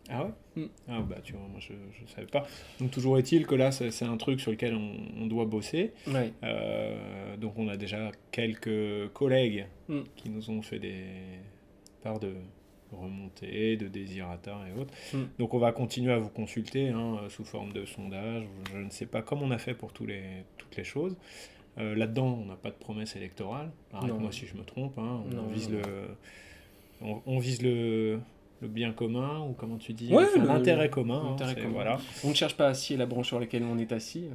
Ah 0.10 0.26
ouais 0.26 0.32
Mm. 0.56 0.66
Ah 0.88 1.02
bah 1.02 1.16
tu 1.24 1.34
vois, 1.34 1.48
moi 1.48 1.60
je 1.60 1.74
ne 1.74 2.08
savais 2.08 2.28
pas. 2.28 2.46
Donc 2.80 2.92
toujours 2.92 3.18
est-il 3.18 3.48
que 3.48 3.56
là, 3.56 3.72
c'est 3.72 4.06
un 4.06 4.18
truc 4.18 4.40
sur 4.40 4.52
lequel 4.52 4.76
on, 4.76 4.98
on 5.24 5.26
doit 5.26 5.46
bosser. 5.46 5.94
Ouais. 6.08 6.32
Euh, 6.44 7.36
donc 7.38 7.58
on 7.58 7.68
a 7.70 7.78
déjà 7.78 8.12
quelques 8.32 9.12
collègues 9.14 9.66
Mm. 9.90 10.02
qui 10.16 10.30
nous 10.30 10.50
ont 10.52 10.62
fait 10.62 10.78
des 10.80 11.06
parts 12.04 12.20
de 12.20 12.34
remontées, 12.92 13.78
de 13.78 13.88
désirata 13.88 14.58
et 14.70 14.80
autres. 14.80 14.94
Mm. 15.14 15.24
Donc 15.40 15.54
on 15.56 15.58
va 15.60 15.72
continuer 15.72 16.14
à 16.14 16.20
vous 16.20 16.30
consulter 16.30 16.90
hein, 16.90 17.18
sous 17.30 17.44
forme 17.46 17.74
de 17.74 17.86
sondage. 17.86 18.44
Je 18.72 18.78
ne 18.78 18.90
sais 18.92 19.08
pas 19.08 19.22
comme 19.24 19.42
on 19.42 19.50
a 19.52 19.58
fait 19.58 19.74
pour 19.74 19.94
tous 19.94 20.06
les, 20.06 20.22
toutes 20.58 20.76
les 20.78 20.84
choses. 20.84 21.16
Euh, 21.80 21.96
Là-dedans, 21.96 22.40
on 22.44 22.46
n'a 22.46 22.56
pas 22.56 22.70
de 22.70 22.76
promesse 22.76 23.16
électorale. 23.16 23.72
Arrête-moi 23.94 24.32
si 24.32 24.46
je 24.46 24.56
me 24.56 24.64
trompe. 24.64 24.98
hein. 25.00 25.24
On, 25.26 25.30
Non, 25.36 25.48
vise 25.48 25.70
non. 25.72 25.78
le, 25.80 25.82
on, 27.02 27.22
on 27.26 27.40
vise 27.40 27.64
le, 27.64 28.20
le 28.64 28.70
bien 28.70 28.92
commun 28.94 29.42
ou 29.48 29.54
comment 29.54 29.78
tu 29.78 29.94
dis 29.94 30.12
Ouais, 30.14 30.24
enfin, 30.24 30.42
le- 30.42 30.48
l'intérêt 30.48 30.90
commun. 30.90 31.36
hein, 31.40 31.54
commun. 31.54 31.70
Voilà. 31.74 32.00
On 32.24 32.30
ne 32.30 32.34
cherche 32.34 32.56
pas 32.56 32.68
à 32.68 32.74
scier 32.74 32.98
la 32.98 33.06
branche 33.06 33.28
sur 33.28 33.40
laquelle 33.40 33.64
on 33.64 33.78
est 33.78 33.92
assis. 33.92 34.26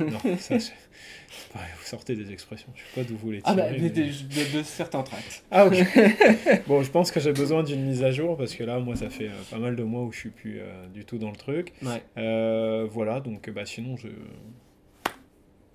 Non, 0.00 0.18
ça, 0.38 0.56
vous 0.56 1.60
sortez 1.84 2.16
des 2.16 2.32
expressions. 2.32 2.68
Je 2.74 2.80
sais 2.82 3.00
pas 3.02 3.08
d'où 3.08 3.16
vous 3.16 3.30
les 3.30 3.40
Ah 3.44 3.54
bah, 3.54 3.64
tirez, 3.68 3.78
mais 3.80 3.90
de, 3.90 4.02
de- 4.04 4.58
de 4.58 4.62
certains 4.62 5.02
tracts. 5.02 5.44
Ah 5.50 5.66
ok. 5.66 5.74
bon, 6.66 6.82
je 6.82 6.90
pense 6.90 7.10
que 7.10 7.20
j'ai 7.20 7.32
besoin 7.32 7.62
d'une 7.62 7.82
mise 7.84 8.02
à 8.02 8.10
jour 8.10 8.36
parce 8.36 8.54
que 8.54 8.64
là, 8.64 8.78
moi, 8.80 8.96
ça 8.96 9.10
fait 9.10 9.28
euh, 9.28 9.32
pas 9.50 9.58
mal 9.58 9.76
de 9.76 9.82
mois 9.82 10.02
où 10.02 10.12
je 10.12 10.18
suis 10.18 10.30
plus 10.30 10.60
euh, 10.60 10.86
du 10.88 11.04
tout 11.04 11.18
dans 11.18 11.30
le 11.30 11.36
truc. 11.36 11.72
Ouais. 11.82 12.02
Euh, 12.16 12.86
voilà, 12.90 13.20
donc 13.20 13.50
bah 13.50 13.66
sinon, 13.66 13.96
je. 13.96 14.08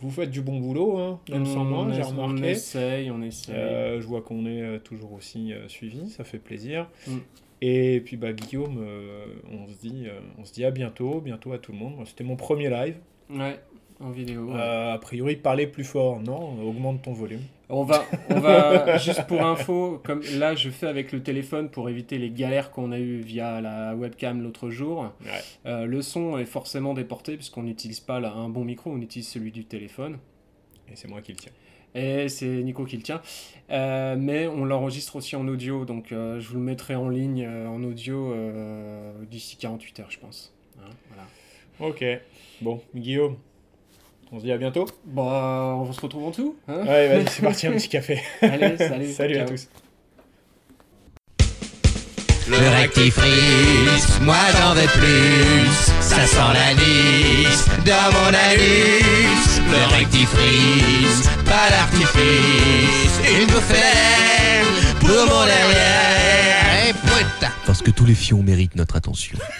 Vous 0.02 0.10
faites 0.12 0.32
du 0.32 0.42
bon 0.42 0.60
boulot, 0.60 0.98
hein, 0.98 1.20
même 1.30 1.46
sans 1.46 1.66
moi, 1.66 1.80
On 1.80 1.92
j'ai 1.94 2.00
essa- 2.00 2.10
On 2.18 2.28
remarqué. 2.28 2.52
essaye, 2.52 3.12
on 3.12 3.22
essaye. 3.22 3.54
Euh, 3.54 4.00
je 4.02 4.08
vois 4.08 4.22
qu'on 4.22 4.46
est 4.46 4.80
toujours 4.80 5.12
aussi 5.12 5.52
euh, 5.52 5.68
suivi, 5.68 6.10
ça 6.10 6.24
fait 6.24 6.38
plaisir. 6.40 6.88
Mm. 7.06 7.18
Et 7.62 8.02
puis 8.06 8.16
bah 8.18 8.32
Guillaume, 8.34 8.78
euh, 8.80 9.26
on 9.52 9.68
se 9.68 9.78
dit, 9.80 10.06
euh, 10.08 10.20
on 10.38 10.46
se 10.46 10.54
dit 10.54 10.64
à 10.64 10.72
bientôt, 10.72 11.20
bientôt 11.20 11.52
à 11.54 11.58
tout 11.58 11.72
le 11.72 11.78
monde. 11.78 11.96
C'était 12.06 12.24
mon 12.24 12.36
premier 12.36 12.70
live. 12.70 12.96
Ouais, 13.30 13.60
en 14.00 14.12
vidéo. 14.12 14.46
ouais. 14.46 14.56
Euh, 14.56 14.94
a 14.94 14.98
priori, 14.98 15.36
parler 15.36 15.68
plus 15.68 15.84
fort, 15.84 16.22
non 16.22 16.62
Augmente 16.62 17.02
ton 17.02 17.14
volume. 17.14 17.42
On 17.72 17.84
va, 17.84 18.04
on 18.30 18.40
va 18.40 18.98
juste 18.98 19.28
pour 19.28 19.42
info, 19.46 20.02
comme 20.04 20.22
là 20.40 20.56
je 20.56 20.70
fais 20.72 20.88
avec 20.88 21.12
le 21.12 21.22
téléphone 21.22 21.70
pour 21.70 21.88
éviter 21.88 22.18
les 22.18 22.32
galères 22.32 22.72
qu'on 22.72 22.92
a 22.92 22.98
eues 22.98 23.20
via 23.20 23.62
la 23.62 23.94
webcam 23.96 24.42
l'autre 24.42 24.72
jour. 24.72 25.12
Ouais. 25.24 25.30
Euh, 25.68 25.86
le 25.86 26.02
son 26.02 26.40
est 26.40 26.46
forcément 26.46 26.96
déporté 26.96 27.36
puisqu'on 27.36 27.62
n'utilise 27.64 28.00
pas 28.00 28.20
là, 28.20 28.34
un 28.34 28.50
bon 28.50 28.64
micro, 28.66 28.90
on 28.90 29.00
utilise 29.02 29.28
celui 29.28 29.52
du 29.52 29.66
téléphone. 29.66 30.18
Et 30.92 30.96
c'est 30.96 31.08
moi 31.08 31.22
qui 31.22 31.34
le 31.34 31.38
tiens. 31.38 31.52
Et 31.96 32.30
c'est 32.30 32.46
Nico 32.48 32.86
qui 32.86 32.98
le 32.98 33.04
tient. 33.04 33.22
Euh, 33.72 34.16
mais 34.18 34.48
on 34.48 34.66
l'enregistre 34.66 35.16
aussi 35.16 35.36
en 35.36 35.48
audio, 35.48 35.86
donc 35.86 36.12
euh, 36.12 36.40
je 36.40 36.48
vous 36.50 36.56
le 36.56 36.62
mettrai 36.62 36.96
en 36.96 37.08
ligne 37.10 37.46
euh, 37.48 37.68
en 37.68 37.84
audio 37.84 38.32
euh, 38.34 39.12
d'ici 39.30 39.58
48 39.58 40.00
heures, 40.00 40.10
je 40.12 40.20
pense. 40.20 40.54
Hein, 40.80 40.90
voilà. 41.08 41.92
Ok. 41.92 42.04
Bon, 42.62 42.82
Guillaume, 42.96 43.38
on 44.32 44.40
se 44.40 44.44
dit 44.46 44.52
à 44.52 44.58
bientôt. 44.58 44.86
Bah, 45.06 45.76
on 45.78 45.92
se 45.92 46.02
retrouve 46.02 46.26
en 46.26 46.30
dessous. 46.32 46.56
hein 46.68 46.84
Ouais, 46.86 47.08
vas-y, 47.10 47.28
c'est 47.30 47.42
parti, 47.44 47.68
un 47.68 47.72
petit 47.74 47.90
café. 47.90 48.20
Allez, 48.42 48.78
salut. 48.78 49.12
Salut 49.12 49.38
à 49.38 49.46
tous. 49.46 49.68
Le 52.48 52.58
rectifrice, 52.58 54.20
moi 54.22 54.36
j'en 54.58 54.74
veux 54.74 54.88
plus. 54.88 55.70
Ça 56.02 56.26
sent 56.26 56.40
l'anis 56.54 57.66
dans 57.86 58.12
mon 58.12 58.34
anus. 58.34 59.62
Le 59.70 59.96
rectifrice, 59.96 61.30
pas 61.50 61.70
d'artifice. 61.72 63.20
Une 63.40 63.48
bouffée 63.48 64.64
pour 65.00 65.26
mon 65.26 65.46
derrière. 65.46 66.88
Et 66.88 66.94
putain. 66.94 67.52
Parce 67.66 67.82
que 67.82 67.92
tous 67.92 68.06
les 68.06 68.16
fions 68.16 68.44
méritent 68.44 68.76
notre 68.76 68.96
attention. 68.96 69.38